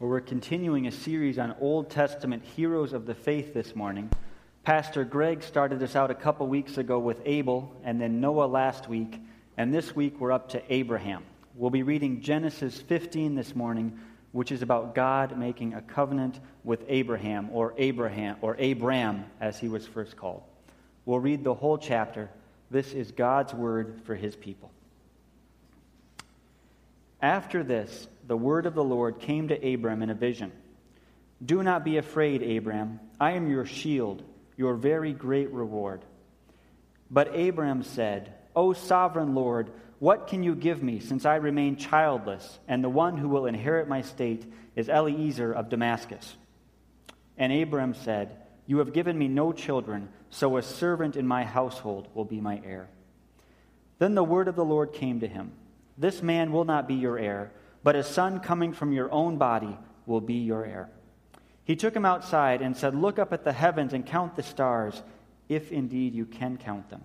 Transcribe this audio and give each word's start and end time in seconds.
where 0.00 0.08
we're 0.08 0.20
continuing 0.20 0.86
a 0.86 0.90
series 0.90 1.38
on 1.38 1.54
Old 1.60 1.90
Testament 1.90 2.42
heroes 2.56 2.94
of 2.94 3.04
the 3.04 3.14
faith 3.14 3.52
this 3.52 3.76
morning. 3.76 4.08
Pastor 4.64 5.04
Greg 5.04 5.42
started 5.42 5.82
us 5.82 5.94
out 5.94 6.10
a 6.10 6.14
couple 6.14 6.46
weeks 6.46 6.78
ago 6.78 6.98
with 6.98 7.20
Abel, 7.26 7.70
and 7.84 8.00
then 8.00 8.18
Noah 8.18 8.46
last 8.46 8.88
week, 8.88 9.20
and 9.58 9.74
this 9.74 9.94
week 9.94 10.18
we're 10.18 10.32
up 10.32 10.48
to 10.52 10.72
Abraham. 10.72 11.22
We'll 11.54 11.68
be 11.68 11.82
reading 11.82 12.22
Genesis 12.22 12.80
15 12.80 13.34
this 13.34 13.54
morning, 13.54 14.00
which 14.32 14.50
is 14.50 14.62
about 14.62 14.94
God 14.94 15.36
making 15.36 15.74
a 15.74 15.82
covenant 15.82 16.40
with 16.64 16.82
Abraham, 16.88 17.50
or 17.52 17.74
Abraham, 17.76 18.36
or 18.40 18.54
Abram, 18.54 19.26
as 19.38 19.58
he 19.58 19.68
was 19.68 19.86
first 19.86 20.16
called. 20.16 20.42
We'll 21.04 21.18
read 21.18 21.44
the 21.44 21.52
whole 21.52 21.76
chapter. 21.76 22.30
This 22.70 22.94
is 22.94 23.12
God's 23.12 23.52
word 23.52 24.00
for 24.06 24.14
his 24.14 24.34
people. 24.34 24.70
After 27.20 27.62
this, 27.62 28.08
the 28.30 28.36
word 28.36 28.64
of 28.64 28.76
the 28.76 28.84
Lord 28.84 29.18
came 29.18 29.48
to 29.48 29.74
Abram 29.74 30.02
in 30.02 30.08
a 30.08 30.14
vision. 30.14 30.52
Do 31.44 31.64
not 31.64 31.82
be 31.82 31.96
afraid, 31.96 32.44
Abram. 32.44 33.00
I 33.18 33.32
am 33.32 33.50
your 33.50 33.66
shield, 33.66 34.22
your 34.56 34.76
very 34.76 35.12
great 35.12 35.50
reward. 35.50 36.04
But 37.10 37.36
Abram 37.36 37.82
said, 37.82 38.32
O 38.54 38.72
sovereign 38.72 39.34
Lord, 39.34 39.72
what 39.98 40.28
can 40.28 40.44
you 40.44 40.54
give 40.54 40.80
me, 40.80 41.00
since 41.00 41.26
I 41.26 41.34
remain 41.34 41.74
childless, 41.74 42.60
and 42.68 42.84
the 42.84 42.88
one 42.88 43.16
who 43.16 43.28
will 43.28 43.46
inherit 43.46 43.88
my 43.88 44.02
state 44.02 44.44
is 44.76 44.88
Eliezer 44.88 45.52
of 45.52 45.68
Damascus? 45.68 46.36
And 47.36 47.52
Abram 47.52 47.94
said, 47.94 48.36
You 48.64 48.78
have 48.78 48.92
given 48.92 49.18
me 49.18 49.26
no 49.26 49.52
children, 49.52 50.08
so 50.30 50.56
a 50.56 50.62
servant 50.62 51.16
in 51.16 51.26
my 51.26 51.42
household 51.42 52.06
will 52.14 52.26
be 52.26 52.40
my 52.40 52.62
heir. 52.64 52.88
Then 53.98 54.14
the 54.14 54.22
word 54.22 54.46
of 54.46 54.54
the 54.54 54.64
Lord 54.64 54.92
came 54.92 55.18
to 55.18 55.26
him 55.26 55.50
This 55.98 56.22
man 56.22 56.52
will 56.52 56.64
not 56.64 56.86
be 56.86 56.94
your 56.94 57.18
heir 57.18 57.50
but 57.82 57.96
a 57.96 58.02
son 58.02 58.40
coming 58.40 58.72
from 58.72 58.92
your 58.92 59.10
own 59.10 59.36
body 59.36 59.76
will 60.06 60.20
be 60.20 60.34
your 60.34 60.64
heir. 60.64 60.90
He 61.64 61.76
took 61.76 61.94
him 61.94 62.04
outside 62.04 62.62
and 62.62 62.76
said, 62.76 62.94
Look 62.94 63.18
up 63.18 63.32
at 63.32 63.44
the 63.44 63.52
heavens 63.52 63.92
and 63.92 64.04
count 64.04 64.36
the 64.36 64.42
stars, 64.42 65.02
if 65.48 65.72
indeed 65.72 66.14
you 66.14 66.26
can 66.26 66.56
count 66.56 66.90
them. 66.90 67.02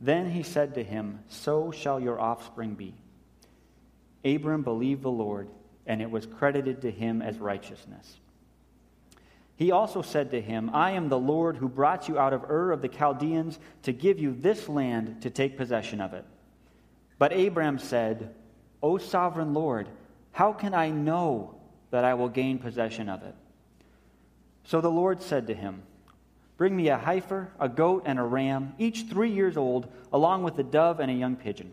Then 0.00 0.30
he 0.30 0.42
said 0.42 0.74
to 0.74 0.84
him, 0.84 1.20
So 1.28 1.70
shall 1.70 2.00
your 2.00 2.20
offspring 2.20 2.74
be. 2.74 2.94
Abram 4.24 4.62
believed 4.62 5.02
the 5.02 5.10
Lord, 5.10 5.48
and 5.86 6.02
it 6.02 6.10
was 6.10 6.26
credited 6.26 6.82
to 6.82 6.90
him 6.90 7.22
as 7.22 7.38
righteousness. 7.38 8.18
He 9.56 9.72
also 9.72 10.00
said 10.00 10.30
to 10.30 10.40
him, 10.40 10.70
I 10.72 10.92
am 10.92 11.10
the 11.10 11.18
Lord 11.18 11.58
who 11.58 11.68
brought 11.68 12.08
you 12.08 12.18
out 12.18 12.32
of 12.32 12.50
Ur 12.50 12.72
of 12.72 12.80
the 12.80 12.88
Chaldeans 12.88 13.58
to 13.82 13.92
give 13.92 14.18
you 14.18 14.34
this 14.34 14.68
land 14.70 15.20
to 15.22 15.30
take 15.30 15.58
possession 15.58 16.00
of 16.00 16.14
it. 16.14 16.24
But 17.18 17.38
Abram 17.38 17.78
said, 17.78 18.34
O 18.82 18.98
sovereign 18.98 19.54
Lord, 19.54 19.88
how 20.32 20.52
can 20.52 20.74
I 20.74 20.90
know 20.90 21.54
that 21.90 22.04
I 22.04 22.14
will 22.14 22.28
gain 22.28 22.58
possession 22.58 23.08
of 23.08 23.22
it? 23.22 23.34
So 24.64 24.80
the 24.80 24.90
Lord 24.90 25.22
said 25.22 25.46
to 25.48 25.54
him, 25.54 25.82
Bring 26.56 26.76
me 26.76 26.88
a 26.88 26.98
heifer, 26.98 27.50
a 27.58 27.68
goat, 27.68 28.02
and 28.04 28.18
a 28.18 28.22
ram, 28.22 28.74
each 28.78 29.06
three 29.08 29.30
years 29.30 29.56
old, 29.56 29.90
along 30.12 30.42
with 30.42 30.58
a 30.58 30.62
dove 30.62 31.00
and 31.00 31.10
a 31.10 31.14
young 31.14 31.36
pigeon. 31.36 31.72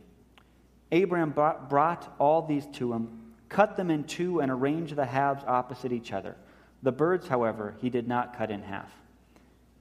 Abraham 0.92 1.32
brought 1.32 2.16
all 2.20 2.42
these 2.42 2.66
to 2.74 2.94
him, 2.94 3.34
cut 3.50 3.76
them 3.76 3.92
in 3.92 4.06
two, 4.06 4.40
and 4.40 4.50
arranged 4.50 4.96
the 4.96 5.06
halves 5.06 5.44
opposite 5.46 5.92
each 5.92 6.14
other. 6.14 6.38
The 6.84 6.94
birds, 6.94 7.28
however, 7.28 7.76
he 7.82 7.90
did 7.90 8.08
not 8.08 8.38
cut 8.38 8.50
in 8.50 8.64
half. 8.64 8.92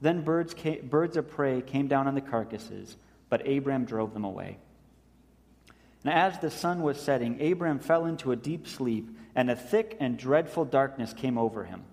Then 0.01 0.21
birds, 0.21 0.53
came, 0.53 0.87
birds 0.87 1.15
of 1.15 1.29
prey 1.29 1.61
came 1.61 1.87
down 1.87 2.07
on 2.07 2.15
the 2.15 2.21
carcasses, 2.21 2.97
but 3.29 3.47
Abraham 3.47 3.85
drove 3.85 4.13
them 4.13 4.25
away. 4.25 4.57
And 6.07 6.15
as 6.15 6.39
the 6.39 6.49
sun 6.49 6.83
was 6.83 6.97
setting, 6.97 7.51
Abram 7.51 7.79
fell 7.79 8.05
into 8.05 8.31
a 8.31 8.37
deep 8.37 8.65
sleep, 8.65 9.09
and 9.35 9.51
a 9.51 9.57
thick 9.57 9.97
and 9.99 10.17
dreadful 10.17 10.63
darkness 10.63 11.11
came 11.11 11.37
over 11.37 11.65
him. 11.65 11.83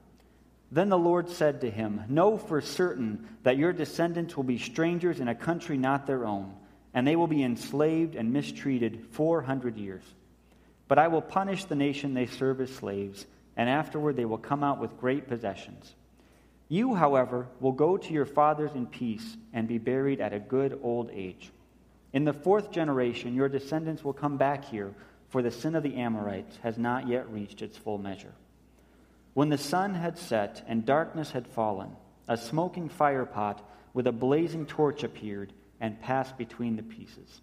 Then 0.71 0.89
the 0.89 0.97
Lord 0.97 1.29
said 1.29 1.63
to 1.63 1.71
him, 1.71 2.05
Know 2.09 2.39
for 2.39 2.61
certain 2.61 3.27
that 3.43 3.57
your 3.57 3.73
descendants 3.73 4.37
will 4.37 4.45
be 4.45 4.57
strangers 4.57 5.19
in 5.19 5.27
a 5.27 5.35
country 5.35 5.77
not 5.77 6.07
their 6.07 6.27
own, 6.27 6.55
and 6.95 7.05
they 7.05 7.17
will 7.17 7.27
be 7.27 7.43
enslaved 7.43 8.15
and 8.15 8.33
mistreated 8.33 9.05
400 9.11 9.77
years. 9.77 10.05
But 10.87 11.01
I 11.01 11.09
will 11.09 11.21
punish 11.21 11.65
the 11.65 11.75
nation 11.75 12.15
they 12.15 12.27
serve 12.27 12.61
as 12.61 12.71
slaves, 12.71 13.27
and 13.57 13.69
afterward 13.69 14.15
they 14.15 14.27
will 14.27 14.39
come 14.39 14.63
out 14.63 14.79
with 14.79 15.01
great 15.01 15.27
possessions. 15.27 15.93
You, 16.69 16.95
however, 16.95 17.49
will 17.59 17.73
go 17.73 17.97
to 17.97 18.13
your 18.13 18.27
fathers 18.27 18.77
in 18.77 18.87
peace 18.87 19.37
and 19.53 19.67
be 19.67 19.79
buried 19.79 20.21
at 20.21 20.33
a 20.33 20.39
good 20.39 20.79
old 20.85 21.11
age. 21.13 21.51
In 22.15 22.25
the 22.25 22.33
fourth 22.33 22.71
generation, 22.71 23.35
your 23.35 23.49
descendants 23.49 24.05
will 24.05 24.13
come 24.13 24.37
back 24.37 24.65
here, 24.65 24.95
for 25.31 25.43
the 25.43 25.51
sin 25.51 25.75
of 25.75 25.83
the 25.83 25.97
Amorites 25.97 26.57
has 26.63 26.79
not 26.79 27.09
yet 27.09 27.29
reached 27.29 27.61
its 27.61 27.77
full 27.77 27.99
measure. 27.99 28.33
When 29.35 29.49
the 29.49 29.59
sun 29.59 29.95
had 29.95 30.17
set 30.17 30.65
and 30.69 30.87
darkness 30.87 31.33
had 31.33 31.49
fallen, 31.49 31.91
a 32.29 32.37
smoking 32.37 32.89
firepot 32.89 33.59
with 33.95 34.07
a 34.07 34.13
blazing 34.13 34.65
torch 34.65 35.03
appeared 35.03 35.53
and 35.81 36.01
passed 36.01 36.39
between 36.39 36.77
the 36.77 36.85
pieces. 36.85 37.41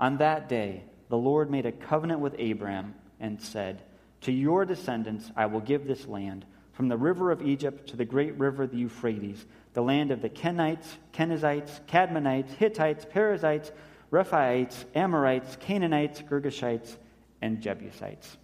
On 0.00 0.16
that 0.16 0.48
day, 0.48 0.84
the 1.10 1.18
Lord 1.18 1.50
made 1.50 1.66
a 1.66 1.72
covenant 1.72 2.20
with 2.20 2.40
Abram 2.40 2.94
and 3.20 3.42
said, 3.42 3.82
To 4.22 4.32
your 4.32 4.64
descendants 4.64 5.30
I 5.36 5.44
will 5.44 5.60
give 5.60 5.86
this 5.86 6.06
land, 6.06 6.46
from 6.78 6.86
the 6.86 6.96
river 6.96 7.32
of 7.32 7.42
Egypt 7.42 7.88
to 7.88 7.96
the 7.96 8.04
great 8.04 8.38
river, 8.38 8.64
the 8.64 8.76
Euphrates 8.76 9.44
the 9.72 9.82
land 9.82 10.12
of 10.12 10.22
the 10.22 10.28
Kenites, 10.28 10.86
Kenizzites, 11.12 11.80
Cadmonites, 11.88 12.50
Hittites, 12.50 13.04
Perizzites, 13.04 13.72
Rephaites, 14.12 14.84
Amorites, 14.94 15.56
Canaanites, 15.56 16.22
Girgashites, 16.22 16.94
and 17.42 17.60
Jebusites. 17.60 18.36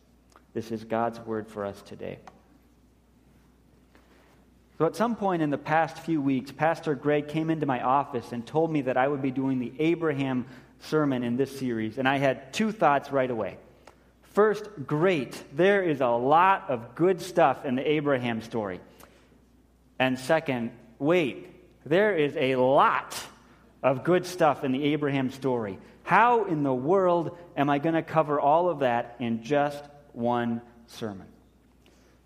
This 0.52 0.72
is 0.72 0.82
God's 0.82 1.20
word 1.20 1.46
for 1.46 1.64
us 1.64 1.80
today. 1.82 2.18
So, 4.78 4.86
at 4.86 4.96
some 4.96 5.14
point 5.14 5.40
in 5.40 5.50
the 5.50 5.56
past 5.56 5.98
few 5.98 6.20
weeks, 6.20 6.50
Pastor 6.50 6.96
Greg 6.96 7.28
came 7.28 7.50
into 7.50 7.66
my 7.66 7.82
office 7.82 8.32
and 8.32 8.44
told 8.44 8.72
me 8.72 8.80
that 8.82 8.96
I 8.96 9.06
would 9.06 9.22
be 9.22 9.30
doing 9.30 9.60
the 9.60 9.72
Abraham 9.78 10.44
sermon 10.80 11.22
in 11.22 11.36
this 11.36 11.56
series, 11.56 11.98
and 11.98 12.08
I 12.08 12.18
had 12.18 12.52
two 12.52 12.72
thoughts 12.72 13.12
right 13.12 13.30
away. 13.30 13.58
First, 14.34 14.68
great. 14.84 15.40
There 15.54 15.82
is 15.82 16.00
a 16.00 16.08
lot 16.08 16.64
of 16.68 16.96
good 16.96 17.20
stuff 17.20 17.64
in 17.64 17.76
the 17.76 17.88
Abraham 17.88 18.42
story. 18.42 18.80
And 20.00 20.18
second, 20.18 20.72
wait, 20.98 21.46
there 21.86 22.16
is 22.16 22.36
a 22.36 22.56
lot 22.56 23.14
of 23.80 24.02
good 24.02 24.26
stuff 24.26 24.64
in 24.64 24.72
the 24.72 24.82
Abraham 24.92 25.30
story. 25.30 25.78
How 26.02 26.46
in 26.46 26.64
the 26.64 26.74
world 26.74 27.38
am 27.56 27.70
I 27.70 27.78
going 27.78 27.94
to 27.94 28.02
cover 28.02 28.40
all 28.40 28.68
of 28.68 28.80
that 28.80 29.14
in 29.20 29.44
just 29.44 29.84
one 30.12 30.62
sermon? 30.88 31.28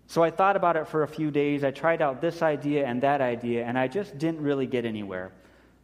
So 0.07 0.23
I 0.23 0.31
thought 0.31 0.55
about 0.55 0.77
it 0.77 0.87
for 0.87 1.03
a 1.03 1.07
few 1.07 1.29
days. 1.29 1.63
I 1.63 1.69
tried 1.69 2.01
out 2.01 2.21
this 2.21 2.41
idea 2.41 2.87
and 2.87 3.03
that 3.03 3.21
idea, 3.21 3.63
and 3.65 3.77
I 3.77 3.87
just 3.87 4.17
didn't 4.17 4.41
really 4.41 4.65
get 4.65 4.83
anywhere. 4.83 5.31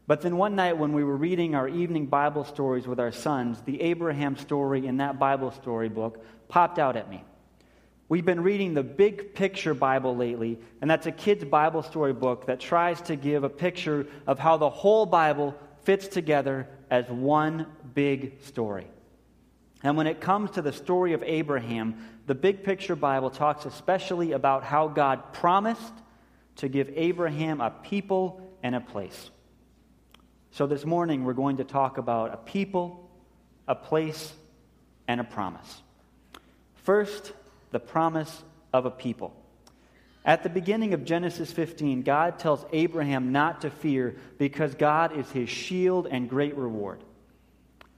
But 0.07 0.21
then 0.21 0.37
one 0.37 0.55
night 0.55 0.77
when 0.77 0.93
we 0.93 1.03
were 1.03 1.15
reading 1.15 1.55
our 1.55 1.67
evening 1.67 2.05
Bible 2.05 2.43
stories 2.43 2.85
with 2.85 2.99
our 2.99 3.11
sons, 3.11 3.61
the 3.61 3.81
Abraham 3.81 4.37
story 4.37 4.85
in 4.85 4.97
that 4.97 5.17
Bible 5.17 5.51
story 5.51 5.89
book 5.89 6.23
popped 6.47 6.77
out 6.77 6.95
at 6.95 7.09
me. 7.09 7.23
We've 8.07 8.25
been 8.25 8.43
reading 8.43 8.75
the 8.75 8.83
Big 8.83 9.33
Picture 9.33 9.73
Bible 9.73 10.15
lately, 10.15 10.59
and 10.79 10.89
that's 10.89 11.07
a 11.07 11.11
kid's 11.11 11.43
Bible 11.43 11.81
story 11.81 12.13
book 12.13 12.45
that 12.45 12.59
tries 12.59 13.01
to 13.03 13.15
give 13.15 13.43
a 13.43 13.49
picture 13.49 14.05
of 14.27 14.37
how 14.37 14.57
the 14.57 14.69
whole 14.69 15.07
Bible 15.07 15.55
fits 15.83 16.07
together 16.07 16.67
as 16.91 17.07
one 17.07 17.65
big 17.95 18.43
story. 18.43 18.85
And 19.81 19.97
when 19.97 20.05
it 20.05 20.21
comes 20.21 20.51
to 20.51 20.61
the 20.61 20.71
story 20.71 21.13
of 21.13 21.23
Abraham, 21.23 21.95
the 22.27 22.35
Big 22.35 22.63
Picture 22.63 22.95
Bible 22.95 23.31
talks 23.31 23.65
especially 23.65 24.33
about 24.33 24.63
how 24.63 24.87
God 24.87 25.33
promised 25.33 25.93
to 26.57 26.69
give 26.69 26.91
Abraham 26.95 27.59
a 27.59 27.71
people 27.71 28.39
and 28.61 28.75
a 28.75 28.81
place. 28.81 29.31
So 30.55 30.67
this 30.67 30.85
morning, 30.85 31.25
we're 31.25 31.33
going 31.33 31.57
to 31.57 31.65
talk 31.65 31.97
about 31.97 32.33
a 32.33 32.37
people, 32.37 33.09
a 33.67 33.75
place, 33.75 34.31
and 35.05 35.19
a 35.19 35.23
promise. 35.25 35.81
First, 36.75 37.33
the 37.71 37.79
promise 37.81 38.41
of 38.71 38.85
a 38.85 38.89
people. 38.89 39.35
At 40.23 40.43
the 40.43 40.49
beginning 40.49 40.93
of 40.93 41.03
Genesis 41.03 41.51
15, 41.51 42.03
God 42.03 42.39
tells 42.39 42.65
Abraham 42.71 43.33
not 43.33 43.63
to 43.63 43.69
fear 43.69 44.15
because 44.37 44.75
God 44.75 45.19
is 45.19 45.29
his 45.29 45.49
shield 45.49 46.07
and 46.09 46.29
great 46.29 46.55
reward. 46.55 47.03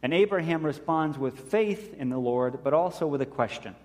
And 0.01 0.12
Abraham 0.12 0.65
responds 0.65 1.15
with 1.15 1.51
faith 1.51 1.94
in 1.94 2.10
the 2.10 2.18
Lord, 2.18 2.63
but 2.63 2.74
also 2.74 3.06
with 3.06 3.21
a 3.21 3.27
question 3.27 3.75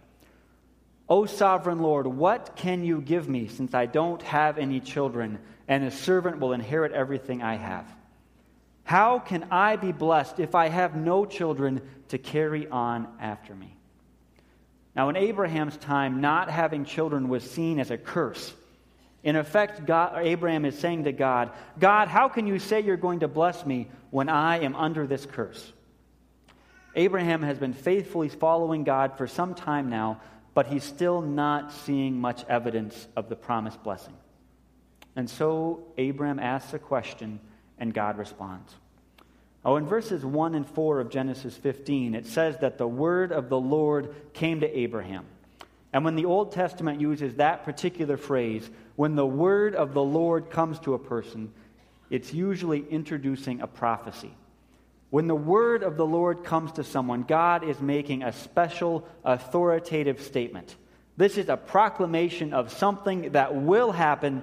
O 1.11 1.27
sovereign 1.27 1.81
Lord, 1.81 2.07
what 2.07 2.57
can 2.57 2.87
you 2.87 3.03
give 3.03 3.29
me 3.29 3.49
since 3.49 3.75
I 3.75 3.85
don't 3.85 4.23
have 4.23 4.57
any 4.57 4.81
children, 4.81 5.41
and 5.69 5.85
a 5.85 5.91
servant 5.91 6.39
will 6.39 6.55
inherit 6.55 6.93
everything 6.93 7.43
I 7.43 7.57
have? 7.57 7.85
How 8.93 9.21
can 9.21 9.47
I 9.50 9.77
be 9.77 9.91
blessed 9.91 10.39
if 10.39 10.55
I 10.55 10.69
have 10.69 10.94
no 10.94 11.25
children 11.25 11.81
to 12.09 12.19
carry 12.19 12.69
on 12.69 13.09
after 13.19 13.55
me? 13.55 13.75
Now, 14.94 15.09
in 15.09 15.17
Abraham's 15.17 15.79
time, 15.79 16.21
not 16.21 16.50
having 16.50 16.85
children 16.85 17.31
was 17.31 17.43
seen 17.43 17.81
as 17.81 17.91
a 17.91 17.97
curse. 17.97 18.53
In 19.23 19.35
effect, 19.35 19.87
God, 19.87 20.19
Abraham 20.19 20.67
is 20.67 20.79
saying 20.79 21.05
to 21.05 21.12
God, 21.12 21.53
God, 21.79 22.09
how 22.09 22.29
can 22.29 22.47
you 22.47 22.59
say 22.59 22.81
you're 22.81 22.99
going 22.99 23.21
to 23.21 23.29
bless 23.29 23.65
me 23.65 23.89
when 24.11 24.29
I 24.29 24.59
am 24.59 24.77
under 24.77 25.06
this 25.06 25.25
curse? 25.25 25.73
Abraham 26.94 27.41
has 27.41 27.56
been 27.59 27.73
faithfully 27.73 28.29
following 28.29 28.85
God 28.85 29.17
for 29.17 29.27
some 29.27 29.55
time 29.55 29.89
now, 29.89 30.21
but 30.53 30.67
he's 30.67 30.85
still 30.85 31.23
not 31.23 31.73
seeing 31.73 32.21
much 32.21 32.44
evidence 32.47 33.09
of 33.17 33.31
the 33.31 33.37
promised 33.37 33.83
blessing. 33.83 34.19
And 35.17 35.31
so 35.31 35.83
Abraham 35.97 36.39
asks 36.39 36.75
a 36.75 36.79
question, 36.79 37.41
and 37.79 37.94
God 37.94 38.19
responds. 38.19 38.75
Oh, 39.64 39.76
in 39.76 39.87
verses 39.87 40.25
1 40.25 40.55
and 40.56 40.67
4 40.67 41.00
of 41.00 41.09
Genesis 41.09 41.56
15, 41.56 42.14
it 42.14 42.26
says 42.26 42.59
that 42.59 42.79
the 42.79 42.88
word 42.88 43.31
of 43.31 43.49
the 43.49 43.61
Lord 43.61 44.14
came 44.32 44.61
to 44.61 44.79
Abraham. 44.79 45.25
And 45.93 46.05
when 46.05 46.17
the 46.17 46.25
Old 46.25 46.53
Testament 46.53 47.00
uses 47.00 47.35
that 47.35 47.64
particular 47.64 48.17
phrase, 48.17 48.69
when 48.97 49.14
the 49.14 49.26
word 49.26 49.75
of 49.75 49.94
the 49.94 50.03
Lord 50.03 50.50
comes 50.50 50.81
to 50.81 50.94
a 50.94 50.99
person, 50.99 51.53
it's 52.11 52.35
usually 52.35 52.85
introducing 52.88 53.61
a 53.61 53.67
prophecy. 53.67 54.35
When 55.11 55.29
the 55.29 55.37
word 55.37 55.82
of 55.82 55.97
the 55.97 56.06
Lord 56.06 56.43
comes 56.43 56.73
to 56.73 56.85
someone, 56.85 57.23
God 57.23 57.62
is 57.62 57.81
making 57.81 58.23
a 58.23 58.32
special 58.32 59.06
authoritative 59.25 60.23
statement. 60.23 60.75
This 61.17 61.37
is 61.37 61.49
a 61.49 61.56
proclamation 61.56 62.53
of 62.55 62.73
something 62.73 63.32
that 63.32 63.55
will 63.55 63.93
happen 63.93 64.43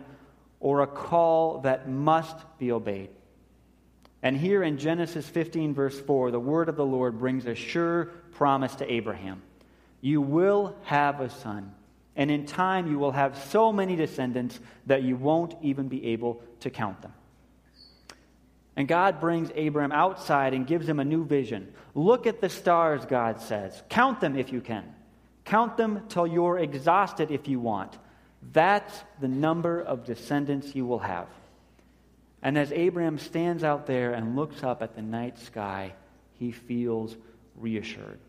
or 0.59 0.81
a 0.81 0.87
call 0.87 1.61
that 1.61 1.89
must 1.89 2.37
be 2.59 2.71
obeyed. 2.71 3.09
And 4.21 4.35
here 4.35 4.63
in 4.63 4.77
Genesis 4.77 5.27
15, 5.27 5.73
verse 5.73 5.99
4, 5.99 6.31
the 6.31 6.39
word 6.39 6.67
of 6.67 6.75
the 6.75 6.85
Lord 6.85 7.19
brings 7.19 7.45
a 7.45 7.55
sure 7.55 8.05
promise 8.31 8.75
to 8.75 8.91
Abraham 8.91 9.41
You 10.01 10.21
will 10.21 10.75
have 10.83 11.21
a 11.21 11.29
son, 11.29 11.73
and 12.15 12.29
in 12.29 12.45
time 12.45 12.91
you 12.91 12.99
will 12.99 13.11
have 13.11 13.37
so 13.49 13.71
many 13.71 13.95
descendants 13.95 14.59
that 14.87 15.03
you 15.03 15.15
won't 15.15 15.55
even 15.61 15.87
be 15.87 16.07
able 16.07 16.41
to 16.61 16.69
count 16.69 17.01
them. 17.01 17.13
And 18.75 18.87
God 18.87 19.19
brings 19.19 19.51
Abraham 19.55 19.91
outside 19.91 20.53
and 20.53 20.65
gives 20.65 20.87
him 20.87 20.99
a 20.99 21.05
new 21.05 21.25
vision. 21.25 21.73
Look 21.95 22.27
at 22.27 22.39
the 22.39 22.47
stars, 22.49 23.05
God 23.05 23.41
says. 23.41 23.83
Count 23.89 24.21
them 24.21 24.37
if 24.37 24.53
you 24.53 24.61
can. 24.61 24.85
Count 25.43 25.75
them 25.75 26.03
till 26.07 26.27
you're 26.27 26.59
exhausted 26.59 27.31
if 27.31 27.47
you 27.47 27.59
want. 27.59 27.97
That's 28.53 29.03
the 29.19 29.27
number 29.27 29.81
of 29.81 30.05
descendants 30.05 30.75
you 30.75 30.85
will 30.85 30.99
have. 30.99 31.27
And 32.41 32.57
as 32.57 32.71
Abraham 32.71 33.19
stands 33.19 33.63
out 33.63 33.85
there 33.85 34.13
and 34.13 34.35
looks 34.35 34.63
up 34.63 34.81
at 34.81 34.95
the 34.95 35.01
night 35.01 35.39
sky, 35.39 35.93
he 36.33 36.51
feels 36.51 37.15
reassured. 37.55 38.19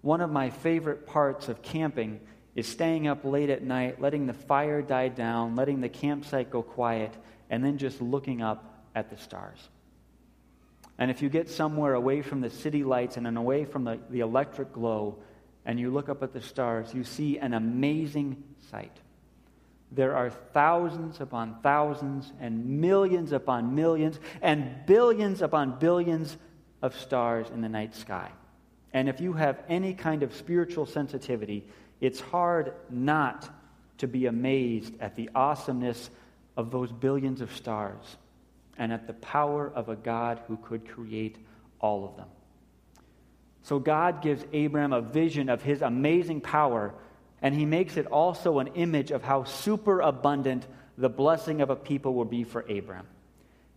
One 0.00 0.22
of 0.22 0.30
my 0.30 0.48
favorite 0.50 1.06
parts 1.06 1.48
of 1.48 1.60
camping 1.60 2.20
is 2.54 2.66
staying 2.66 3.06
up 3.06 3.24
late 3.24 3.50
at 3.50 3.62
night, 3.62 4.00
letting 4.00 4.26
the 4.26 4.32
fire 4.32 4.80
die 4.80 5.08
down, 5.08 5.54
letting 5.54 5.80
the 5.80 5.88
campsite 5.88 6.50
go 6.50 6.62
quiet, 6.62 7.14
and 7.50 7.62
then 7.62 7.76
just 7.78 8.00
looking 8.00 8.40
up 8.40 8.84
at 8.94 9.10
the 9.10 9.18
stars. 9.18 9.58
And 10.98 11.10
if 11.10 11.22
you 11.22 11.28
get 11.28 11.48
somewhere 11.48 11.94
away 11.94 12.22
from 12.22 12.40
the 12.40 12.50
city 12.50 12.84
lights 12.84 13.16
and 13.16 13.26
away 13.38 13.64
from 13.64 13.84
the, 13.84 13.98
the 14.08 14.20
electric 14.20 14.72
glow, 14.72 15.18
and 15.64 15.78
you 15.78 15.90
look 15.90 16.08
up 16.08 16.22
at 16.22 16.32
the 16.32 16.40
stars, 16.40 16.92
you 16.94 17.04
see 17.04 17.38
an 17.38 17.54
amazing 17.54 18.42
sight. 18.70 18.96
There 19.92 20.14
are 20.14 20.30
thousands 20.30 21.20
upon 21.20 21.56
thousands, 21.62 22.32
and 22.40 22.80
millions 22.80 23.32
upon 23.32 23.74
millions, 23.74 24.20
and 24.40 24.86
billions 24.86 25.42
upon 25.42 25.78
billions 25.78 26.36
of 26.80 26.96
stars 26.96 27.48
in 27.50 27.60
the 27.60 27.68
night 27.68 27.94
sky. 27.94 28.30
And 28.92 29.08
if 29.08 29.20
you 29.20 29.32
have 29.32 29.62
any 29.68 29.94
kind 29.94 30.22
of 30.22 30.34
spiritual 30.34 30.86
sensitivity, 30.86 31.64
it's 32.00 32.20
hard 32.20 32.72
not 32.88 33.48
to 33.98 34.08
be 34.08 34.26
amazed 34.26 34.94
at 35.00 35.16
the 35.16 35.28
awesomeness 35.34 36.10
of 36.56 36.70
those 36.70 36.90
billions 36.90 37.40
of 37.40 37.54
stars 37.54 38.16
and 38.78 38.92
at 38.92 39.06
the 39.06 39.12
power 39.14 39.70
of 39.74 39.88
a 39.88 39.96
God 39.96 40.40
who 40.48 40.56
could 40.56 40.88
create 40.88 41.36
all 41.80 42.04
of 42.04 42.16
them. 42.16 42.28
So 43.62 43.78
God 43.78 44.22
gives 44.22 44.44
Abraham 44.52 44.92
a 44.92 45.02
vision 45.02 45.48
of 45.48 45.62
his 45.62 45.82
amazing 45.82 46.40
power, 46.40 46.94
and 47.42 47.54
he 47.54 47.64
makes 47.64 47.96
it 47.96 48.06
also 48.06 48.58
an 48.58 48.68
image 48.68 49.10
of 49.10 49.22
how 49.22 49.44
super 49.44 50.00
abundant 50.00 50.66
the 50.98 51.08
blessing 51.08 51.60
of 51.60 51.70
a 51.70 51.76
people 51.76 52.14
will 52.14 52.24
be 52.24 52.44
for 52.44 52.64
Abraham. 52.68 53.06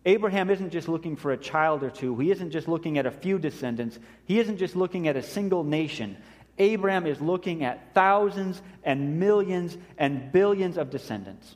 Abraham 0.06 0.50
isn't 0.50 0.72
just 0.72 0.90
looking 0.90 1.16
for 1.16 1.32
a 1.32 1.38
child 1.38 1.82
or 1.82 1.90
two. 1.90 2.18
He 2.20 2.30
isn't 2.32 2.52
just 2.52 2.68
looking 2.68 2.98
at 2.98 3.06
a 3.06 3.12
few 3.12 3.40
descendants. 3.40 3.98
He 4.26 4.40
isn't 4.40 4.58
just 4.58 4.76
looking 4.76 5.08
at 5.08 5.16
a 5.16 5.24
single 5.24 5.64
nation. 5.64 6.18
Abraham 6.58 7.06
is 7.06 7.22
looking 7.22 7.64
at 7.64 7.94
thousands 7.94 8.62
and 8.84 9.20
millions 9.20 9.78
and 9.98 10.32
billions 10.32 10.78
of 10.78 10.90
descendants. 10.90 11.56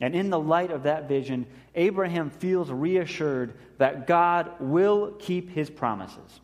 And 0.00 0.14
in 0.14 0.30
the 0.30 0.40
light 0.40 0.70
of 0.70 0.84
that 0.84 1.08
vision, 1.08 1.46
Abraham 1.74 2.30
feels 2.30 2.70
reassured 2.70 3.54
that 3.78 4.06
God 4.06 4.50
will 4.58 5.12
keep 5.18 5.50
his 5.50 5.68
promises. 5.68 6.40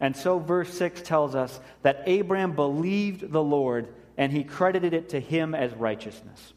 And 0.00 0.16
so, 0.16 0.38
verse 0.38 0.72
6 0.74 1.02
tells 1.02 1.34
us 1.34 1.60
that 1.82 2.02
Abraham 2.06 2.52
believed 2.52 3.30
the 3.30 3.42
Lord 3.42 3.88
and 4.16 4.32
he 4.32 4.44
credited 4.44 4.94
it 4.94 5.10
to 5.10 5.20
him 5.20 5.54
as 5.54 5.72
righteousness. 5.74 6.52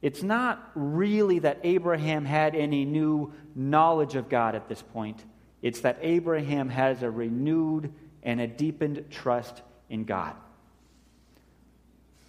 It's 0.00 0.22
not 0.22 0.70
really 0.74 1.38
that 1.40 1.60
Abraham 1.62 2.24
had 2.24 2.54
any 2.54 2.84
new 2.84 3.32
knowledge 3.54 4.16
of 4.16 4.28
God 4.28 4.54
at 4.54 4.68
this 4.68 4.82
point, 4.82 5.24
it's 5.62 5.80
that 5.80 5.98
Abraham 6.02 6.68
has 6.68 7.02
a 7.02 7.10
renewed 7.10 7.92
and 8.22 8.40
a 8.40 8.46
deepened 8.46 9.06
trust 9.10 9.62
in 9.88 10.04
God. 10.04 10.34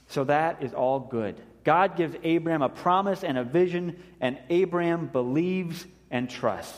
So, 0.08 0.26
that 0.26 0.62
is 0.62 0.74
all 0.74 1.00
good. 1.00 1.42
God 1.64 1.96
gives 1.96 2.16
Abraham 2.24 2.62
a 2.62 2.70
promise 2.70 3.24
and 3.24 3.38
a 3.38 3.44
vision, 3.44 4.04
and 4.22 4.38
Abraham 4.50 5.08
believes 5.08 5.86
and 6.12 6.30
trusts. 6.30 6.78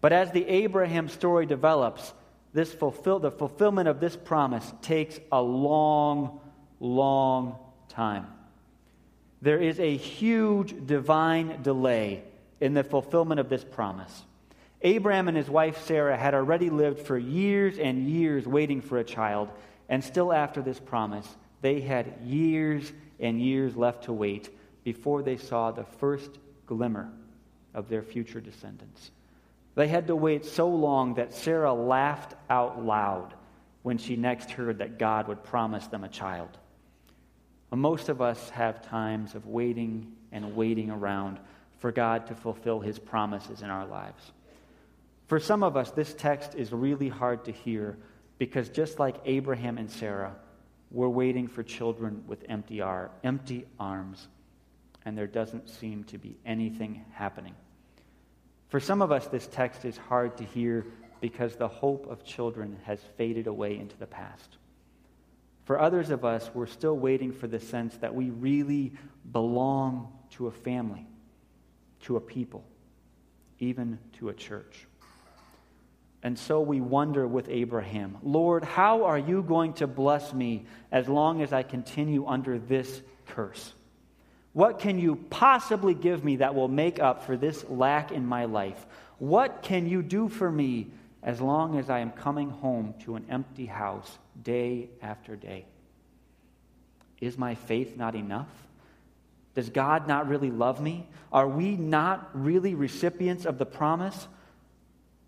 But 0.00 0.12
as 0.12 0.30
the 0.30 0.46
Abraham 0.46 1.08
story 1.08 1.46
develops, 1.46 2.12
this 2.52 2.72
fulfill, 2.72 3.18
the 3.18 3.30
fulfillment 3.30 3.88
of 3.88 4.00
this 4.00 4.16
promise 4.16 4.72
takes 4.82 5.18
a 5.32 5.42
long, 5.42 6.40
long 6.80 7.56
time. 7.88 8.26
There 9.42 9.58
is 9.60 9.78
a 9.78 9.96
huge 9.96 10.86
divine 10.86 11.62
delay 11.62 12.24
in 12.60 12.74
the 12.74 12.84
fulfillment 12.84 13.40
of 13.40 13.48
this 13.48 13.64
promise. 13.64 14.24
Abraham 14.82 15.28
and 15.28 15.36
his 15.36 15.50
wife 15.50 15.84
Sarah 15.86 16.16
had 16.16 16.34
already 16.34 16.70
lived 16.70 17.00
for 17.00 17.18
years 17.18 17.78
and 17.78 18.08
years 18.08 18.46
waiting 18.46 18.80
for 18.80 18.98
a 18.98 19.04
child, 19.04 19.50
and 19.88 20.02
still 20.02 20.32
after 20.32 20.62
this 20.62 20.80
promise, 20.80 21.26
they 21.60 21.80
had 21.80 22.20
years 22.24 22.92
and 23.18 23.40
years 23.40 23.76
left 23.76 24.04
to 24.04 24.12
wait 24.12 24.50
before 24.84 25.22
they 25.22 25.36
saw 25.36 25.70
the 25.70 25.84
first 25.84 26.30
glimmer 26.66 27.10
of 27.74 27.88
their 27.88 28.02
future 28.02 28.40
descendants. 28.40 29.10
They 29.74 29.88
had 29.88 30.06
to 30.06 30.16
wait 30.16 30.44
so 30.44 30.68
long 30.68 31.14
that 31.14 31.34
Sarah 31.34 31.74
laughed 31.74 32.34
out 32.48 32.84
loud 32.84 33.34
when 33.82 33.98
she 33.98 34.16
next 34.16 34.50
heard 34.50 34.78
that 34.78 34.98
God 34.98 35.28
would 35.28 35.44
promise 35.44 35.86
them 35.86 36.04
a 36.04 36.08
child. 36.08 36.58
Most 37.72 38.08
of 38.08 38.22
us 38.22 38.50
have 38.50 38.82
times 38.82 39.34
of 39.34 39.46
waiting 39.46 40.12
and 40.30 40.54
waiting 40.54 40.90
around 40.90 41.38
for 41.78 41.90
God 41.90 42.26
to 42.28 42.34
fulfill 42.34 42.80
his 42.80 42.98
promises 42.98 43.62
in 43.62 43.70
our 43.70 43.86
lives. 43.86 44.32
For 45.26 45.40
some 45.40 45.62
of 45.62 45.76
us, 45.76 45.90
this 45.90 46.14
text 46.14 46.54
is 46.54 46.72
really 46.72 47.08
hard 47.08 47.44
to 47.46 47.52
hear 47.52 47.98
because 48.38 48.68
just 48.68 48.98
like 48.98 49.16
Abraham 49.24 49.78
and 49.78 49.90
Sarah, 49.90 50.34
we're 50.90 51.08
waiting 51.08 51.48
for 51.48 51.62
children 51.62 52.22
with 52.26 52.44
empty, 52.48 52.80
ar- 52.80 53.10
empty 53.24 53.66
arms, 53.80 54.28
and 55.04 55.18
there 55.18 55.26
doesn't 55.26 55.68
seem 55.68 56.04
to 56.04 56.18
be 56.18 56.36
anything 56.46 57.04
happening. 57.12 57.54
For 58.68 58.78
some 58.78 59.02
of 59.02 59.10
us, 59.10 59.26
this 59.26 59.48
text 59.48 59.84
is 59.84 59.96
hard 59.96 60.36
to 60.36 60.44
hear 60.44 60.86
because 61.20 61.56
the 61.56 61.68
hope 61.68 62.06
of 62.08 62.24
children 62.24 62.78
has 62.84 63.00
faded 63.16 63.46
away 63.46 63.78
into 63.78 63.96
the 63.96 64.06
past. 64.06 64.58
For 65.66 65.80
others 65.80 66.10
of 66.10 66.24
us, 66.24 66.48
we're 66.54 66.66
still 66.66 66.96
waiting 66.96 67.32
for 67.32 67.48
the 67.48 67.58
sense 67.58 67.96
that 67.98 68.14
we 68.14 68.30
really 68.30 68.92
belong 69.30 70.12
to 70.30 70.46
a 70.46 70.52
family, 70.52 71.04
to 72.02 72.16
a 72.16 72.20
people, 72.20 72.64
even 73.58 73.98
to 74.14 74.28
a 74.28 74.32
church. 74.32 74.86
And 76.22 76.38
so 76.38 76.60
we 76.60 76.80
wonder 76.80 77.26
with 77.26 77.48
Abraham 77.48 78.16
Lord, 78.22 78.62
how 78.62 79.04
are 79.04 79.18
you 79.18 79.42
going 79.42 79.72
to 79.74 79.88
bless 79.88 80.32
me 80.32 80.66
as 80.92 81.08
long 81.08 81.42
as 81.42 81.52
I 81.52 81.64
continue 81.64 82.26
under 82.26 82.58
this 82.58 83.02
curse? 83.26 83.72
What 84.52 84.78
can 84.78 85.00
you 85.00 85.16
possibly 85.30 85.94
give 85.94 86.24
me 86.24 86.36
that 86.36 86.54
will 86.54 86.68
make 86.68 87.00
up 87.00 87.24
for 87.24 87.36
this 87.36 87.64
lack 87.68 88.12
in 88.12 88.24
my 88.24 88.44
life? 88.44 88.86
What 89.18 89.62
can 89.62 89.88
you 89.88 90.00
do 90.00 90.28
for 90.28 90.50
me 90.50 90.92
as 91.26 91.40
long 91.40 91.76
as 91.76 91.90
I 91.90 91.98
am 91.98 92.12
coming 92.12 92.48
home 92.48 92.94
to 93.00 93.16
an 93.16 93.26
empty 93.28 93.66
house 93.66 94.16
day 94.42 94.88
after 95.02 95.34
day? 95.34 95.66
Is 97.20 97.36
my 97.36 97.56
faith 97.56 97.96
not 97.96 98.14
enough? 98.14 98.48
Does 99.54 99.68
God 99.68 100.06
not 100.06 100.28
really 100.28 100.52
love 100.52 100.80
me? 100.80 101.08
Are 101.32 101.48
we 101.48 101.76
not 101.76 102.30
really 102.32 102.74
recipients 102.74 103.44
of 103.44 103.58
the 103.58 103.66
promise? 103.66 104.28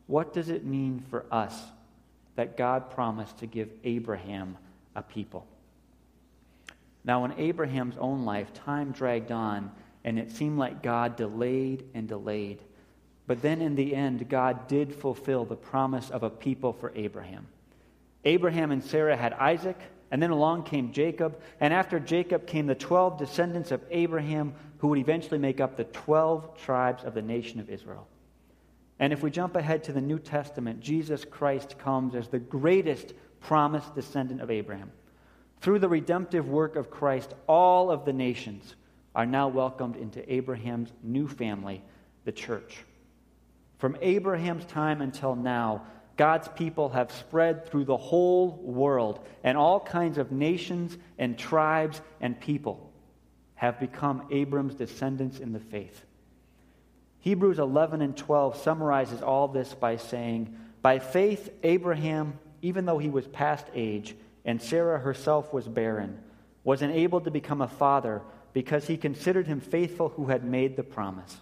What 0.07 0.33
does 0.33 0.51
it 0.51 0.65
mean 0.65 1.03
for 1.11 1.27
us 1.33 1.61
that 2.37 2.57
God 2.57 2.91
promised 2.91 3.39
to 3.39 3.47
give 3.47 3.69
Abraham 3.83 4.57
a 4.95 5.03
people? 5.03 5.47
Now, 7.05 7.25
in 7.25 7.33
Abraham's 7.39 7.97
own 7.99 8.25
life, 8.25 8.53
time 8.53 8.93
dragged 8.93 9.33
on, 9.33 9.73
and 10.05 10.19
it 10.19 10.31
seemed 10.31 10.59
like 10.59 10.83
God 10.83 11.17
delayed 11.17 11.85
and 11.95 12.07
delayed. 12.07 12.63
But 13.29 13.43
then 13.43 13.61
in 13.61 13.77
the 13.77 13.95
end, 13.95 14.31
God 14.31 14.67
did 14.69 14.95
fulfill 14.95 15.45
the 15.45 15.55
promise 15.55 16.09
of 16.09 16.23
a 16.23 16.31
people 16.31 16.73
for 16.73 16.91
Abraham. 16.97 17.47
Abraham 18.25 18.73
and 18.73 18.83
Sarah 18.83 19.19
had 19.19 19.35
Isaac, 19.35 19.77
and 20.11 20.23
then 20.23 20.31
along 20.31 20.63
came 20.63 20.93
Jacob, 20.93 21.39
and 21.61 21.75
after 21.75 22.01
Jacob 22.01 22.47
came 22.47 22.67
the 22.67 22.75
12 22.75 23.19
descendants 23.19 23.71
of 23.71 23.85
Abraham, 23.91 24.55
who 24.79 24.89
would 24.89 24.99
eventually 24.99 25.39
make 25.39 25.61
up 25.61 25.77
the 25.77 25.85
12 25.85 26.57
tribes 26.57 27.05
of 27.05 27.13
the 27.13 27.21
nation 27.21 27.61
of 27.61 27.69
Israel. 27.69 28.09
And 28.99 29.13
if 29.13 29.23
we 29.23 29.31
jump 29.31 29.57
ahead 29.57 29.85
to 29.85 29.93
the 29.93 30.01
New 30.01 30.19
Testament, 30.19 30.81
Jesus 30.81 31.27
Christ 31.27 31.79
comes 31.79 32.15
as 32.15 32.29
the 32.29 32.39
greatest 32.39 33.13
promised 33.41 33.95
descendant 33.95 34.41
of 34.41 34.51
Abraham. 34.51 34.91
Through 35.61 35.81
the 35.81 35.89
redemptive 35.89 36.49
work 36.49 36.77
of 36.77 36.91
Christ, 36.91 37.35
all 37.47 37.91
of 37.91 38.07
the 38.07 38.13
nations 38.15 38.75
are 39.15 39.27
now 39.27 39.49
welcomed 39.49 39.97
into 39.97 40.33
Abraham's 40.33 40.93
new 41.03 41.29
family, 41.29 41.83
the 42.25 42.33
church. 42.33 42.85
From 43.79 43.97
Abraham's 44.03 44.65
time 44.65 45.01
until 45.01 45.35
now, 45.35 45.87
God's 46.17 46.49
people 46.49 46.89
have 46.91 47.13
spread 47.13 47.67
through 47.67 47.85
the 47.85 47.97
whole 47.97 48.51
world, 48.63 49.25
and 49.45 49.57
all 49.57 49.79
kinds 49.79 50.19
of 50.19 50.33
nations 50.33 50.99
and 51.17 51.39
tribes 51.39 52.01
and 52.21 52.39
people 52.39 52.93
have 53.55 53.79
become 53.79 54.27
Abram's 54.31 54.75
descendants 54.75 55.39
in 55.39 55.53
the 55.53 55.61
faith. 55.61 56.05
Hebrews 57.21 57.59
11 57.59 58.03
and 58.03 58.17
12 58.17 58.57
summarizes 58.57 59.23
all 59.23 59.49
this 59.49 59.75
by 59.75 59.97
saying, 59.97 60.57
By 60.83 60.99
faith, 60.99 61.51
Abraham, 61.63 62.39
even 62.63 62.85
though 62.85 62.99
he 62.99 63.11
was 63.11 63.27
past 63.29 63.67
age, 63.75 64.17
and 64.45 64.61
Sarah 64.61 64.99
herself 64.99 65.53
was 65.53 65.69
barren, 65.69 66.21
was 66.65 66.83
enabled 66.83 67.25
to 67.25 67.31
become 67.31 67.61
a 67.61 67.69
father 67.69 68.23
because 68.53 68.87
he 68.87 68.97
considered 68.97 69.47
him 69.47 69.61
faithful 69.61 70.09
who 70.11 70.27
had 70.27 70.45
made 70.45 70.77
the 70.77 70.83
promise. 70.83 71.37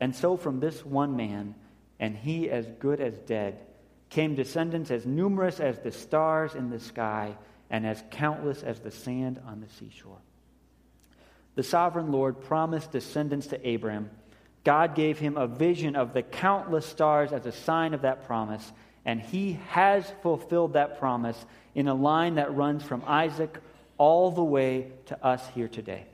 And 0.00 0.14
so 0.14 0.36
from 0.36 0.60
this 0.60 0.84
one 0.84 1.16
man, 1.16 1.54
and 2.00 2.16
he 2.16 2.50
as 2.50 2.66
good 2.78 3.00
as 3.00 3.18
dead, 3.18 3.60
came 4.10 4.34
descendants 4.34 4.90
as 4.90 5.04
numerous 5.04 5.60
as 5.60 5.78
the 5.78 5.92
stars 5.92 6.54
in 6.54 6.70
the 6.70 6.80
sky 6.80 7.36
and 7.70 7.86
as 7.86 8.02
countless 8.10 8.62
as 8.62 8.80
the 8.80 8.90
sand 8.90 9.40
on 9.46 9.60
the 9.60 9.68
seashore. 9.68 10.18
The 11.54 11.62
sovereign 11.62 12.12
Lord 12.12 12.40
promised 12.40 12.92
descendants 12.92 13.48
to 13.48 13.68
Abraham. 13.68 14.10
God 14.64 14.94
gave 14.94 15.18
him 15.18 15.36
a 15.36 15.46
vision 15.46 15.96
of 15.96 16.14
the 16.14 16.22
countless 16.22 16.86
stars 16.86 17.32
as 17.32 17.46
a 17.46 17.52
sign 17.52 17.94
of 17.94 18.02
that 18.02 18.26
promise, 18.26 18.72
and 19.04 19.20
he 19.20 19.58
has 19.70 20.10
fulfilled 20.22 20.74
that 20.74 20.98
promise 20.98 21.44
in 21.74 21.88
a 21.88 21.94
line 21.94 22.36
that 22.36 22.54
runs 22.54 22.82
from 22.82 23.02
Isaac 23.06 23.58
all 23.98 24.30
the 24.30 24.44
way 24.44 24.92
to 25.06 25.24
us 25.24 25.46
here 25.54 25.68
today. 25.68 26.06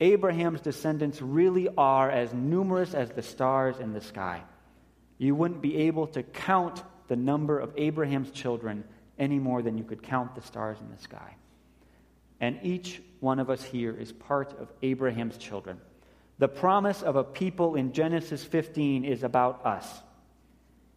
Abraham's 0.00 0.60
descendants 0.60 1.22
really 1.22 1.68
are 1.76 2.10
as 2.10 2.32
numerous 2.34 2.94
as 2.94 3.10
the 3.10 3.22
stars 3.22 3.78
in 3.78 3.92
the 3.92 4.00
sky. 4.00 4.42
You 5.18 5.34
wouldn't 5.34 5.62
be 5.62 5.76
able 5.76 6.06
to 6.08 6.22
count 6.22 6.82
the 7.08 7.16
number 7.16 7.58
of 7.58 7.72
Abraham's 7.76 8.30
children 8.30 8.84
any 9.18 9.38
more 9.38 9.62
than 9.62 9.78
you 9.78 9.84
could 9.84 10.02
count 10.02 10.34
the 10.34 10.42
stars 10.42 10.78
in 10.80 10.90
the 10.90 11.02
sky. 11.02 11.36
And 12.40 12.58
each 12.62 13.00
one 13.20 13.38
of 13.38 13.48
us 13.48 13.62
here 13.62 13.96
is 13.96 14.12
part 14.12 14.58
of 14.60 14.68
Abraham's 14.82 15.38
children. 15.38 15.80
The 16.38 16.48
promise 16.48 17.02
of 17.02 17.16
a 17.16 17.24
people 17.24 17.76
in 17.76 17.92
Genesis 17.92 18.44
15 18.44 19.04
is 19.04 19.22
about 19.22 19.64
us. 19.64 20.02